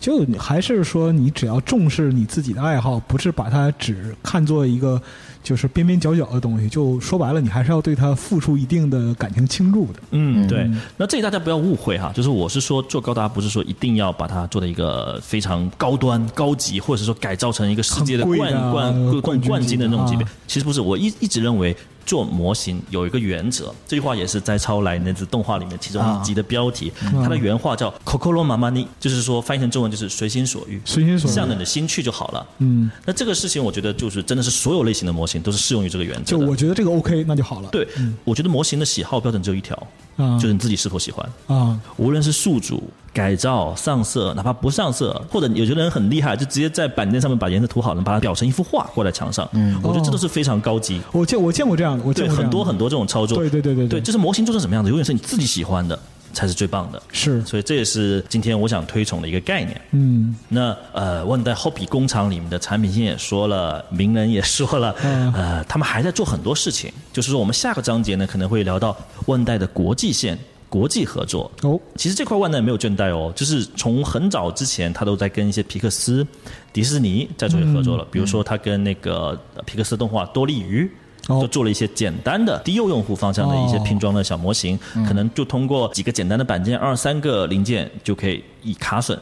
[0.00, 4.98] 就你还是说，你只要重视你自己的爱好，不是把它只看作一个
[5.46, 6.68] 就是边边角角的东西。
[6.68, 10.00] 就说白了，你还是要对它付出一定的感情倾注的。
[10.10, 10.68] 嗯，对。
[10.96, 18.38] 那这里大家不要误会哈，就是我是说做高达不是说一定要把它做的一个非常高端、高级，或者是说改造成一个世界的冠
[18.72, 20.30] 冠冠冠军冠军的那种级别啊。
[20.48, 21.76] 其实不是，我一一直认为。
[22.06, 32.46] 做模型有一个原则，这句话也是在《超来那只动画里面其中一集的标题，它的原话叫 “kokoro mamani”，就是说翻译成中文就是随心所欲，随心所欲向着你的心去就好了。
[32.58, 36.30] 嗯，那这个事情，我觉得就是真的是所有类型的模型都是适用于这个原则。
[36.30, 37.68] 就我觉得这个 OK，那就好了。
[37.70, 37.86] 对，
[38.24, 39.76] 我觉得模型的喜好标准只有一条，
[40.16, 41.28] 啊就是你自己是否喜欢。
[41.48, 49.48] 啊，无论是宿主、改造、上色，哪怕不上色，或者有些人很厉害，就直接在板件上面把颜色涂好了，把它裱成一幅画挂在墙上。
[49.52, 51.00] 嗯，我觉得这都是非常高级。
[51.12, 53.38] 我见我见过这样的，我见对，很多很多这种操作。
[53.38, 55.98] 对对对对对，对就是模型做成什么样子，永远是你自己喜欢的
[56.34, 57.02] 才是最棒的。
[57.10, 59.80] 是所以这也是今天我想推崇的一个概念。
[59.92, 66.92] 嗯那呃，万代 Hobby 工厂里面的产品线也说了，名人也说了，嗯呃，他们还在做很多事情。
[67.14, 68.94] 就是说，我们下个章节呢，可能会聊到
[69.24, 70.38] 万代的国际线、
[70.68, 71.50] 国际合作。
[71.62, 76.26] 哦其实这块万代没有倦怠哦，就是从很早之前，他都在跟一些皮克斯、
[76.72, 78.06] 迪士尼在做合作了。
[78.10, 80.90] 比如说，他跟那个呃皮克斯动画多利鱼。
[81.28, 89.18] 哦就做了一些简单的低幼用户方向的一些哦拼装的小模型，可能就通过几个简单的板件，二三个零件就可以以卡榫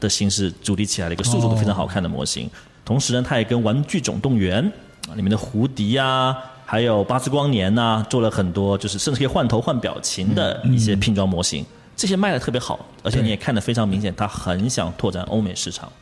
[0.00, 2.48] 的形式组立起来的一个速度都非常好看的模型。
[2.86, 4.64] 同时呢，他也跟《玩具总动员》
[5.10, 6.34] 啊里面的胡迪啊，
[6.72, 11.62] 还有巴斯光年呐、做了很多就是甚至可以换头换表情的一些拼装模型。
[11.94, 15.92] 这些卖的特别好，而且你也看得非常明显，他很想拓展欧美市场。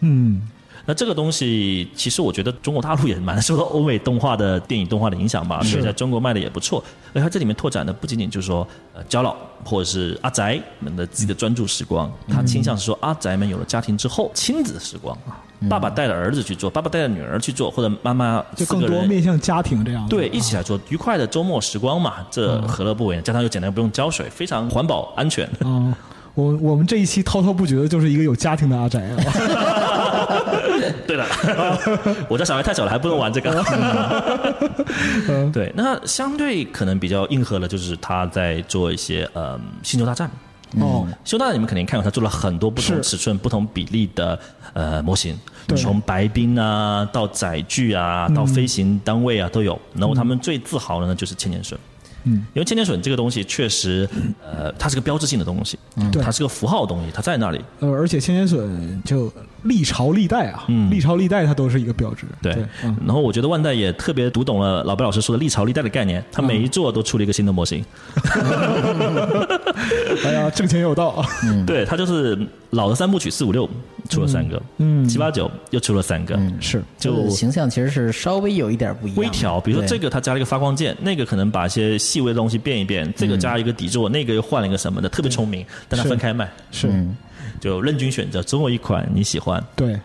[0.00, 0.46] 嗯
[0.84, 6.84] 那这个东西，其实我觉得中国大陆也蛮受到欧美动画的电影动画的影响吧，所以在中国卖的也不错。
[7.14, 9.34] 而它这里面拓展的不仅仅就是说，呃，焦老
[9.64, 15.16] 或者是阿宅们的自己的专注时光，他倾向是说阿宅们有了家庭之后亲子时光，
[15.68, 20.06] 爸爸带着儿子去做，爸爸带着女儿去做，或者妈妈就更多面向家庭这样。
[20.08, 23.22] 对，一起来做愉快的周末时光嘛，这何乐不为呢？
[23.22, 25.48] 加上又简单不用浇水，非常环保安全。
[25.60, 25.94] 嗯，
[26.34, 29.16] 我我们这一期滔滔不绝的就是一个有家庭的阿宅啊。
[31.06, 31.24] 对了，
[32.28, 33.64] 我家小孩太小了，还不能玩这个。
[35.52, 40.28] 对，那相对可能比较硬核的，就是他在做一些呃《星球大战》
[40.80, 44.38] 哦，修大你们肯定看过，他做了很多不同尺寸、不同比例的
[44.72, 45.76] 呃模型，对。
[45.76, 49.78] 从白冰啊到载具啊到飞行单位啊都有。
[49.94, 51.76] 然后他们最自豪的呢就是千年隼。
[52.26, 54.08] 嗯，因为千年隼这个东西确实，
[54.42, 55.78] 呃，它是个标志性的东西，
[56.10, 56.22] 对。
[56.22, 57.62] 它是个符号的东西，它在那里。
[57.80, 59.30] 呃，而且千年隼就
[59.64, 60.90] 历朝历代啊，嗯。
[60.90, 62.24] 历朝历代它都是一个标志。
[62.40, 67.84] 对，嗯，然后我觉得万代也特别读懂了老白老师说的历朝历代的概念，它每一座都出了一个新的模型。
[70.24, 71.24] 哎呀，挣钱有道。
[71.44, 71.64] 嗯。
[71.66, 72.38] 对，他就是
[72.70, 73.68] 老的三部曲四五六
[74.08, 75.08] 出了三个，嗯。
[75.08, 76.52] 七八九又出了三个，嗯。
[76.60, 76.82] 是。
[76.98, 86.88] 就这个形象其实是稍微有一点不一样，微调，比如说这个他加了一个发光键，那个可能把一些细微的东西变一变，这个加一个底座，那个又换了一个什么的，特别聪明，但他分开卖，是，
[87.60, 89.62] 就任君选择，总有一款你喜欢。
[89.74, 89.98] 对，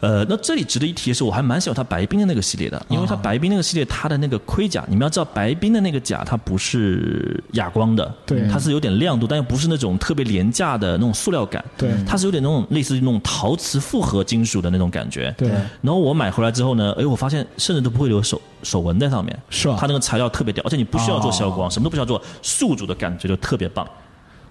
[0.00, 15.48] 呃，那这里值得一提的是，我还蛮喜欢它白冰的那个系列的，因为它白冰那个系列它的那个盔甲，你们要知道白冰的那个甲它不是哑光的，对它是有点亮度，但又不是那种特别廉价的那种塑料感，对它是有点那种类似于那种陶瓷复合金属的那种感觉，对
[15.82, 23.86] 然后我买回来之后呢，哎，我发现甚至都不会留手手纹在上面，是吧它那个材料特别屌，而且你不需要做消光，什么都不需要做，宿主的感觉就特别棒。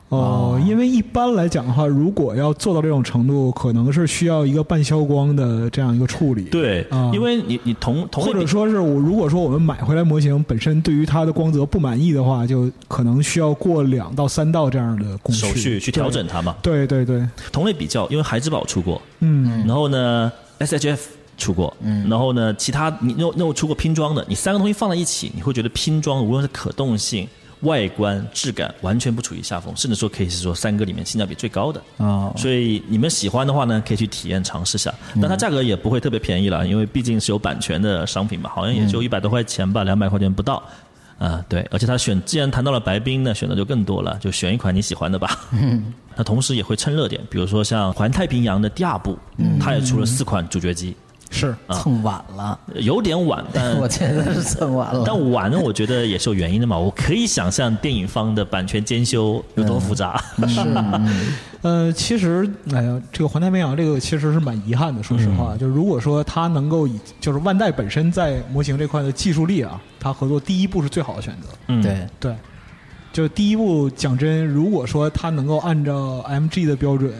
[0.10, 6.45] 哦，因为一般来讲的话，如果要做到这种程度，可能是需要一个半消光的这样一个处理。。
[6.45, 7.12] 对，啊。
[7.14, 16.55] 因为你你同同类或者说是我如果说我们买回来模型本身对于它的光泽不满意的话，就可能需要过两到三道这样的工序手续去调整它嘛。
[16.62, 20.99] 对对对，同类比较，因为孩之宝出过，嗯，然后呢，SHF
[21.38, 22.10] 出过，嗯。
[22.10, 27.28] 然后呢，其他你那那我出过拼装的，你三个东西放在一起，你会觉得拼装无论是可动性、
[27.62, 31.82] 外观、质感，完全不处于下风，甚至说可以是说三个里面性价比最高的。
[31.97, 34.93] 啊，所以你们喜欢的话呢，可以去体验尝试下。
[35.22, 40.64] 但它价格也不会特别便宜了，因为毕竟是有版权的商品嘛，好像也就一百多块钱吧，两百块钱不到。
[41.18, 45.38] 啊、对，而且它选，既然谈到了白冰呢，选的就更多了，就选一款你喜欢的吧。
[45.51, 49.20] 嗯，它同时也会趁热点，比如说像《环太平洋》的第二部，
[49.60, 50.95] 它也出了四款主角机，
[51.30, 51.56] 是。
[51.72, 55.04] 蹭晚了，有点晚，但 我觉得是蹭晚了。
[55.06, 56.78] 但晚呢，我觉得也是有原因的嘛。
[56.78, 60.22] 我可以想象电影方的版权兼修有多复杂。
[60.48, 60.60] 是，
[61.62, 65.36] 呃，其实，哎呀，这个环太平洋这个其实是蛮遗憾的，说实嗯。
[65.38, 71.48] 话，就如果说它能够以，就是万代本身在模型这块的技术力啊，它合作第一步是最好的选择。
[71.68, 72.36] 嗯，对，对，
[73.12, 77.12] 就第一步讲真，如果说它能够按照 MG 的标准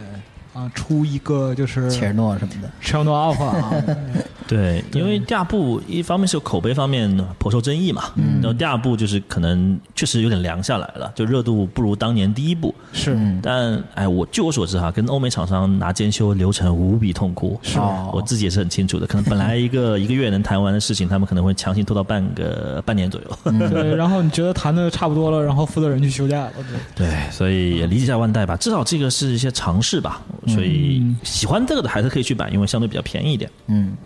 [0.60, 3.72] 啊，出一个就是切尔诺什么的 a n o Alpha 啊，
[4.46, 8.04] 对，因为第二部一方面是有口碑方面颇受争议嘛，
[8.42, 12.74] 然后第二部就是可能确实有点凉下来了，就热度不如当年第一部。
[12.92, 19.06] 是但哎，我据我所知哈，跟欧美厂商拿兼修流程无比痛苦，是哦我自己也是很清楚的。
[19.06, 23.52] 可能本来一个 一个月能谈完的事情，他们可能会强行拖到半个半年左右。
[23.70, 26.52] 对，然后你觉得谈的差不多了，然后负责人去休假了，
[26.96, 27.06] 对。
[27.06, 30.20] 对，所以也理解一下万代吧，至少这个是一些尝试吧。
[30.52, 33.50] 所以喜欢这个的还是可以去买，因为相对比较便宜一点。
[33.66, 33.96] 嗯，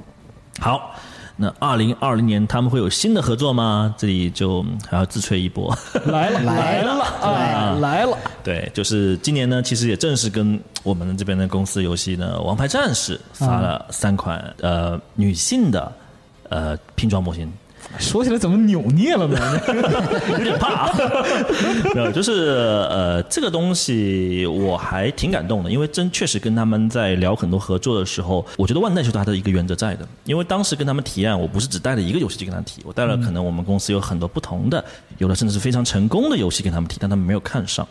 [0.60, 0.94] 好，
[1.36, 3.94] 那二零二零年他们会有新的合作吗？
[3.98, 5.76] 这里就还要自吹一波。
[6.06, 15.92] 来了 来了，啊，来了，对，就是今年呢，其实也正式跟我们这边的公司游戏呢，《王牌战士》发了三款、呃女性的
[16.50, 17.50] 呃拼装模型。
[17.98, 19.38] 说起来怎么扭捏了呢？
[20.38, 20.92] 有点怕、啊，
[21.94, 22.32] 没有，就是
[22.90, 30.06] 呃，这个东西我还挺感动的，因为真确实跟他们在聊很多合作的时候，我觉得万代是有它的一个原则在的。
[30.24, 34.84] 因为当时跟他们提案，我不是只带了一个游戏机跟他们提，我带了可能我们公司有很多不同的，
[35.18, 37.86] 有的甚至是非常成功的游戏跟他们提，但他们没有看上。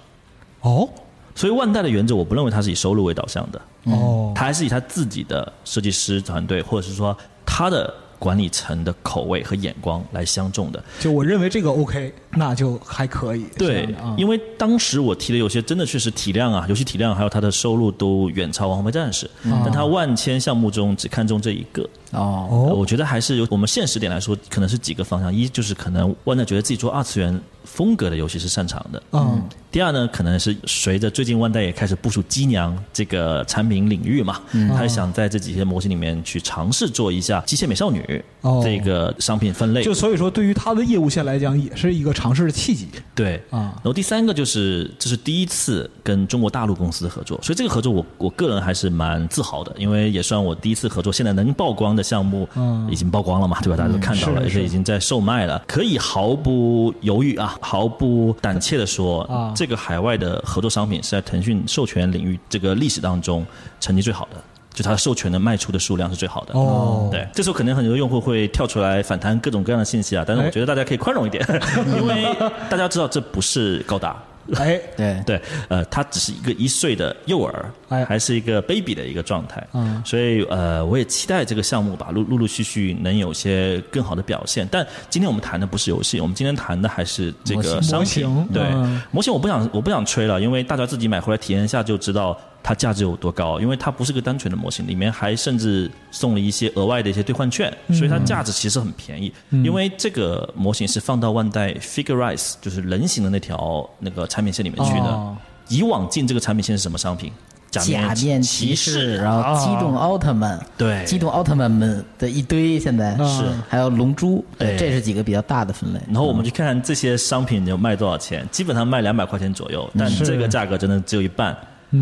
[0.61, 0.89] 哦
[1.35, 7.91] 所以万代的原则，我不认为它是以收入为导向的，哦，他还是以他自己的设计师团队，或者是说他的
[8.23, 10.81] 管理层的口味和眼光来相中的。
[10.97, 13.45] 就我认为这个 OK，那就还可以。
[13.57, 13.85] 对
[14.17, 19.25] 因为当时我提的有些真的确实体量啊，游戏体量还有它的收入都远超《王牌战士》
[19.65, 21.85] 但它万千项目中只看中这一个。
[22.13, 22.73] 哦，哦。
[22.75, 29.41] 我觉得还是有我们现实点来说，可能是几个方向：一就是可能万代觉得自己做二次元风格的游戏是擅长的；嗯。
[29.71, 34.69] 第二呢，可能是随着最近万代也开始部署机娘这个产品领域嘛，嗯。
[34.69, 38.61] 他想在这几些模型里面去尝试做一下机械美少女哦。
[38.63, 39.81] 这个商品分类。
[39.81, 42.87] 就所以说，对于他的业务线来讲，也是一个尝试的契机。
[43.15, 43.37] 对。
[43.49, 43.73] 啊。
[43.77, 52.87] 然后第三个就是这是第一次跟中国大陆公司的合作，所以这个合作我我个人还是蛮自豪的，因为也算我第一次合作，现在能曝光的项目嗯。
[52.91, 53.77] 已经曝光了嘛，对吧？
[53.77, 59.51] 大家都看到了，也是而且已经在售卖了，可以毫不犹豫啊，毫不胆怯的说，啊。
[59.55, 63.45] 这个海外的合作商品是在腾讯授权领域这个历史当中
[63.79, 64.37] 成绩最好的。
[64.73, 66.53] 就它授权的卖出的数量是最好的。
[66.57, 67.07] 哦。
[67.11, 70.51] 对，这时候可能很多用户会跳出来反弹各种各样的信息啊，但是我哎。
[70.51, 71.45] 觉得大家可以宽容一点，
[71.95, 72.35] 因为
[72.69, 74.15] 大家知道这不是高达，
[74.55, 84.67] 哎，对，对，呃，他只是一个一岁的幼儿，哎还是一个 baby 的一个状态，嗯所以呃，我也期待这个项目吧，陆陆陆续续能有些更好的表现。
[84.69, 88.27] 但今天我们谈的不是游戏，我们今天谈的还是这个商品。
[88.27, 93.59] 模对，嗯模型我不想我不想吹了，因为大家自己买回来体验一下就知道它价值有多高。
[93.59, 99.31] 因为它不是个单纯的模型，里面还甚至送了一些额外的一些兑换券，所以它价值其实很便宜。
[99.49, 105.05] 因为这个模型是放到万代 Figurize 就是人形的那条那个产品线里面去的。
[105.05, 105.37] 哦
[105.69, 107.31] 以往进这个产品线是什么商品？
[107.71, 107.81] 假
[108.15, 115.99] 面骑士，然后机动奥特曼，对机动奥特曼们的一堆，现在是还有龙珠，对，哎这是几个比较大的分类。
[116.07, 121.57] 然后我们去看看这些商品有卖多少钱，基本上卖两百块钱左右，但是这个价格真的只有一半。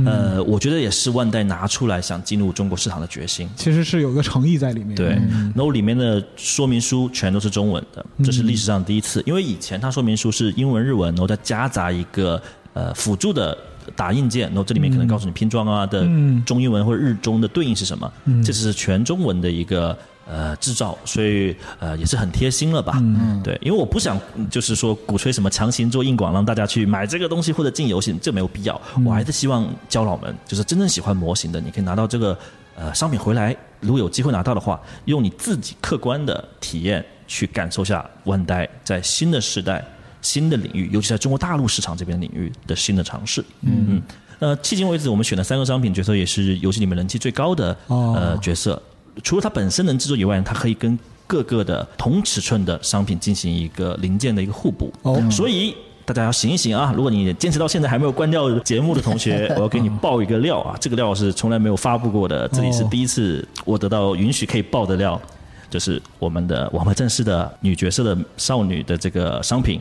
[0.05, 3.49] 呃，我觉得也是万代拿出来想进入中国市场的决心。
[3.55, 4.95] 其实是有个诚意在里面。
[4.95, 5.09] 对，
[5.53, 12.41] 然后里面的说明书全都是中文的，这是历史上第一次，因为以前它说明书是英文、日文，然后再夹杂一个
[12.73, 13.57] 呃辅助的
[13.95, 18.11] 打印件，然后这里面可能告诉你拼装啊的嗯中英文或者日中的对应是什么，
[18.43, 19.97] 这是全中文的一个。
[20.33, 22.93] 呃，制造，所以呃也是很贴心了吧？
[23.01, 28.79] 嗯，对，因为我不想嗯就是说鼓吹什么强行做硬广，让大家去买这个东西或者进游戏，这没有必要。
[29.05, 32.37] 我还是希望教老们，就是真正喜欢模型的，你可以拿到这个
[32.77, 39.85] 呃商品回来，如果有机会拿到的话，用你自己客观的体验去感受下万代在新的时代、
[40.21, 43.43] 新的领域，尤其在中国大陆市场这边领域的新的尝试。
[43.63, 44.01] 嗯嗯。
[44.39, 48.81] 呃，迄今为止，我们选的三个商品角色也是游戏里面人气最高的、哦呃角色。
[49.23, 50.97] 除了它本身能制作以外，它可以跟
[51.27, 54.91] 各个的同尺寸的商品进行一个零件的一个互补。
[55.03, 56.91] 哦所以大家要醒一醒啊！
[56.95, 60.75] 如果你坚持到现在还没有关掉节目的同学， 我要给你爆一个料啊！
[60.79, 65.21] 这个料是从来没有发布过的，这里是第一次我得到允许可以爆的料，
[65.69, 69.79] 就是我们的《王牌战士》的女角色的少女的这个商品，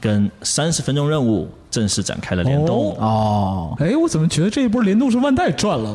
[0.00, 1.46] 跟三十分钟任务
[1.76, 2.96] 正式展开了联动。
[2.98, 5.94] 哦，哎，我怎么觉得这一波联动是万代赚了？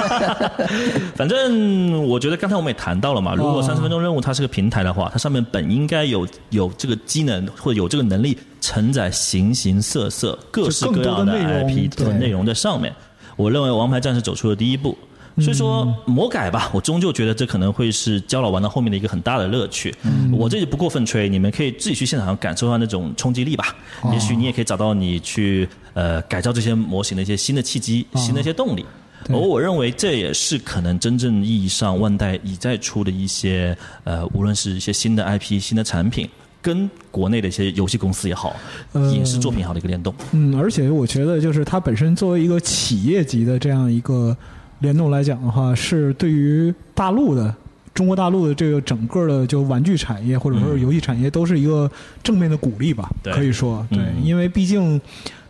[1.16, 12.94] 反正我觉得刚才我们也谈到了嘛，如果哦三十分钟任务它是个平台的话，它上面本应该有有这个机能或者有这个能力承载形形色色、各式各样的内容 IP 的内容在上面。
[13.36, 14.98] 我认为《王牌战士》走出了第一步。
[15.38, 19.94] 所以说魔改吧，我终究觉得这可能会是焦老玩到后面的一个很大的乐趣。
[20.32, 23.74] 我这里不过分吹，你们可以自己去现场感受一下那种冲击力吧。
[24.12, 28.84] 也许你也可以找到你去呃改造这些模型的一些新的契机、新的一些动力。
[29.28, 36.28] 而我认为这也是可能真正意义上万代已在出的一些呃，无论是一些新的 IP、新的产品，
[36.62, 38.56] 跟国内的一些游戏公司也好，
[38.92, 40.12] 呃影视作品也好的一个联动。
[40.32, 44.34] 嗯，而且我觉得就是它本身作为一个企业级的这样一个
[44.80, 47.54] 联动来讲的话，是对于大陆的。
[47.92, 51.90] 中国大陆的这个整个的就玩具产业或者说是游戏产业都是一个
[52.22, 54.98] 正面的鼓励吧，对可以说对，嗯因为毕竟，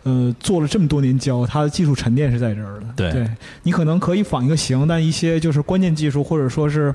[0.03, 2.87] 呃，做了这么多年胶，它的技术沉淀是在这儿的。
[3.13, 3.29] 对
[3.63, 6.93] 你可能可以仿一个形，但一些就是关键技术或者说是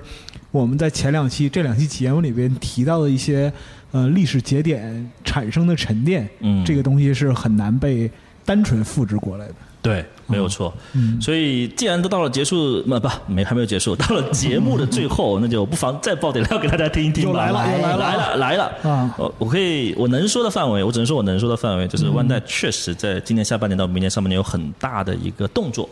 [0.51, 3.53] 我们在前两期这两期节目里边提到的一些
[3.91, 8.09] 呃历史节点产生的沉淀，嗯这个东西是很难被
[8.43, 9.53] 单纯复制过来的。
[9.81, 10.73] 对，没有错。
[10.93, 17.47] 嗯所以既然都到了结束，不不没还没有结束，到了节目的最后， 那就不妨再爆点料给大家听一听吧。
[17.47, 25.89] 又来了又来了来了来了啊我我可以我能说的范围，我只能说我能说的范围，就是万代确实在今年下半年到明年上半年有很大的一个动作。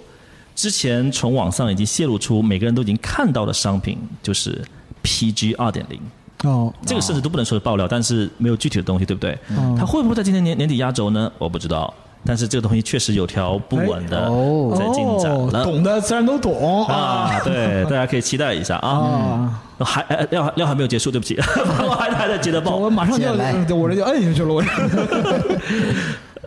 [0.55, 4.61] 之前从网上已经泄露出每个人都已经看到的商品，就是
[5.03, 5.99] PG 二点零。
[6.43, 9.35] 哦，这个甚至都不能说是爆料，但是没有具体的东西，对不对？
[9.49, 11.31] 嗯它会不会在今年年年底压轴呢？
[11.37, 11.91] 我不知道。
[12.25, 14.29] 但是这个东西确实有条不紊的
[14.77, 15.63] 在进展哦了。
[15.63, 19.01] 懂的自然都懂啊，对，大家可以期待一下啊。
[19.03, 19.53] 嗯！
[19.85, 21.35] 还呃料料还没有结束，对不起，
[21.83, 22.77] 我还还在接着报。
[22.77, 24.63] 我马上就要来，我这就摁下去了，我。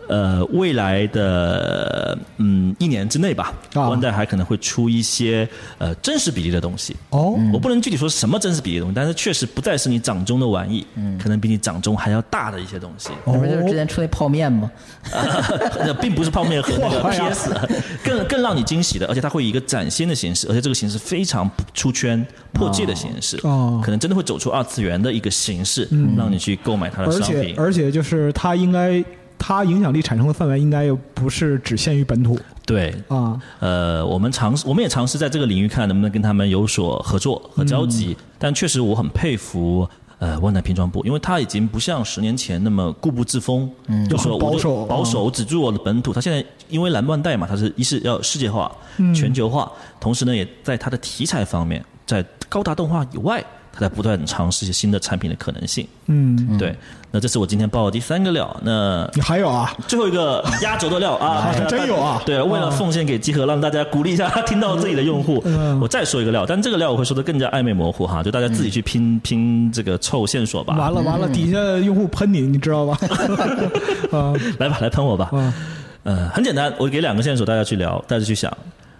[0.07, 5.47] 呃，未来的嗯一年之内吧，啊万代还可能会出一些
[5.77, 6.95] 呃真实比例的东西。
[7.09, 10.85] 哦，我不能具体说什么真实比例的东西，但是确实不再是你掌中的玩意，
[11.21, 13.09] 可能比你掌中还要大的一些东西。
[13.25, 14.71] 那不就是之前出那泡面吗？
[15.85, 17.51] 那并不是泡面和 那个 PS，
[18.03, 25.87] 更更让你惊喜的，而且它会以一个崭新的形式，而且这个形式非常出圈、破界的形式，哦可能真的会走出二次元的一个形式，
[26.17, 27.55] 让你去购买它的而且商品。
[27.57, 29.03] 而且就是它应该，
[29.37, 33.41] 它影响力产生的范围应该又不是只限于本土对，啊。
[33.59, 38.15] 呃，我们尝试，我们也尝试在这个领域看能不能跟他们有所合作和交集。
[38.19, 39.87] 嗯但确实我很佩服。
[40.19, 46.11] 呃，万代拼装部，因为它已经不像十年前那么固步自封，嗯，就说保守保守，我只做我的本土。
[46.11, 53.45] 它现在因为蓝万代嘛，它是一是要世界化、嗯全球化，同时呢，也在它的题材方面，在高达动画以外，
[53.77, 55.87] 它在不断尝试一些新的产品的可能性。
[56.07, 56.75] 嗯，对，
[57.11, 58.55] 那这是我今天报的第三个料。
[58.63, 59.71] 那你还有啊？
[59.87, 70.75] 最后一个压轴的料啊， 还真有啊对，为了奉献给集合，让大家鼓励一下听到自己的用户，嗯我再说一个料，但这个料我会说的更加暧昧模糊哈，就大家自己去拼拼这个凑线索吧。
[70.75, 72.97] 完了完了，底下用户喷你，你知道吧？
[74.11, 75.29] 啊来吧，来喷我吧。
[75.31, 75.53] 啊，
[76.03, 78.51] 呃，很简单，我给两个线索，大家去聊，大家去想，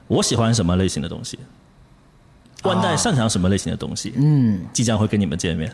[0.08, 1.40] 我喜欢什么类型的东西，
[2.64, 5.72] 万代擅长什么类型的东西，嗯，即将会跟你们见面。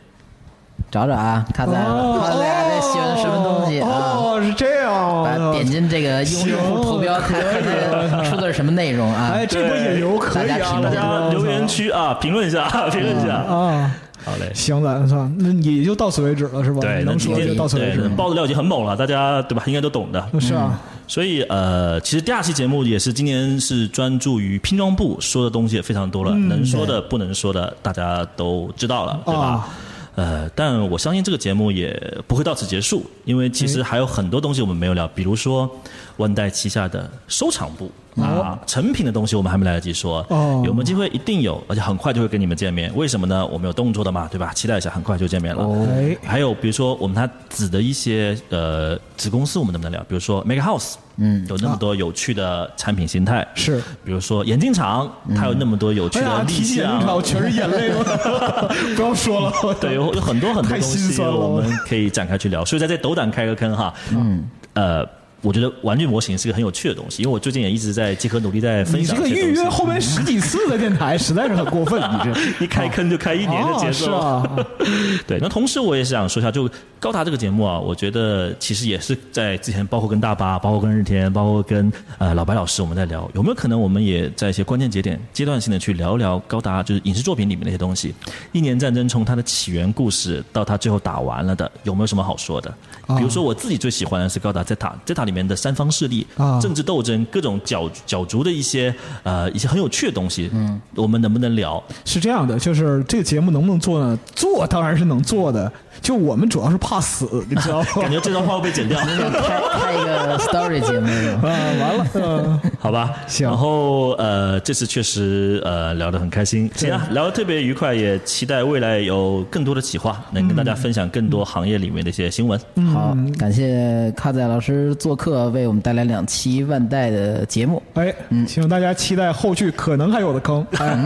[0.92, 3.90] 找找啊，看咱看俩这喜欢什么东西啊？
[3.90, 4.66] 哦，是这
[5.14, 5.51] 样把啊。
[5.51, 9.32] 点进这个用用户投标，看看看出的是什么内容啊？
[9.34, 10.57] 哎，这波引流可以啊！
[10.57, 13.36] 大家大家留言区啊，评论一下， 评论一下。
[13.36, 13.91] 啊，
[14.24, 14.51] 好嘞。
[14.53, 16.80] 行，咱算，那也就到此为止了，是吧？
[16.82, 18.09] 对，那能说今天就到此为止对。
[18.09, 19.64] 爆的料已经很猛了，大家对吧？
[19.66, 20.26] 应该都懂的。
[20.39, 29.68] 是啊，所以呃，其实第二期节目也是今年是专注于拼装部，说的东西也非常多了，嗯能说的、不能说的，大家都知道了，对吧？
[30.16, 35.70] 啊呃，但我相信这个节目也不会到此结束，因为其实还有很多东西我们没有聊，比如说
[36.18, 37.91] 万代旗下的收藏部。
[38.22, 41.07] 啊，成品的东西我们还没来得及说，哦有没有机会？
[41.09, 42.91] 一定有，而且很快就会跟你们见面。
[42.95, 43.45] 为什么呢？
[43.47, 44.51] 我们有动作的嘛，对吧？
[44.53, 45.64] 期待一下，很快就见面了。
[45.64, 45.88] 哦，
[46.24, 50.01] 还有比如说我们它子的一些呃子公司，我们能不能聊？
[50.03, 53.82] 比如说 Make House，嗯，有那么多有趣的产品形态，是。
[54.05, 59.51] 比如说眼镜厂，它有那么多有趣的立提起眼镜厂，项我，全是眼泪了， 不要说了。
[59.82, 62.64] 对，有有很多很多东西我们可以展开去聊。
[62.64, 64.43] 所以在这斗胆开个坑哈，嗯，
[64.74, 65.07] 呃。
[65.44, 69.52] 我觉得玩具模型是个很有趣的东西，因为我最近也一直在集合努力在分你这个享些东西。
[69.52, 72.02] 预约后面十几次的电台，实 在是很过分。
[72.02, 74.66] 你这一开坑就开一年的节奏，哦是啊，
[75.28, 76.70] 对，那同时我也想说一下，就
[77.00, 88.16] 高达这个节目啊，我觉得其实也是在之前，包括跟大巴，包括跟日天，包括跟呃老白老师，我们在聊，有没有可能我们也在一些关键节点、阶段性的去聊一聊高达，就是影视作品里面那些东西。
[88.54, 92.74] 一年战争从它的起源故事到它最后打完了的，有没有什么好说的？
[93.08, 101.84] 啊比如说我自己最喜欢的是高达 Zeta Zeta 里面的三方势力、啊政治斗争、各种角角逐的一些呃一些很有趣的东西，嗯，我们能不能聊？
[102.06, 104.18] 是这样的，就是这个节目能不能做呢？
[104.36, 105.72] 做当然是能做的，
[106.02, 107.88] 就我们主要是怕死， 你知道吗？
[108.02, 109.00] 感觉这段话会被剪掉。
[109.04, 111.10] 开开一个 story 节目？
[111.48, 122.60] 啊，完了， 嗯，好吧，行然后呃，这次确实呃聊得很开心，行啊，聊得特别愉快，也期待未来有更多的企划，能跟大家分享更多行业里面的一些新闻。
[122.94, 127.82] 好，感谢卡仔老师做客，为我们带来两期万代的节目。
[127.94, 130.66] 哎，嗯请大家期待后续可能还有的坑。
[130.78, 130.98] 哎，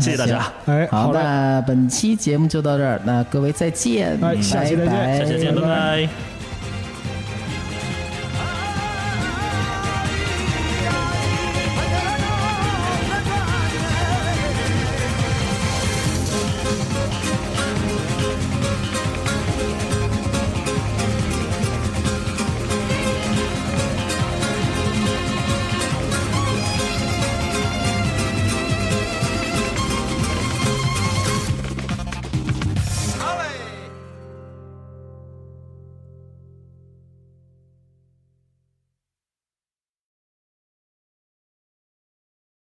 [0.00, 4.92] 谢谢大家，哎，好，嘞，那本期节目就到这儿，那各位再见，哎下期再见。
[4.92, 5.18] 拜拜。
[5.18, 6.29] 下期见，拜拜拜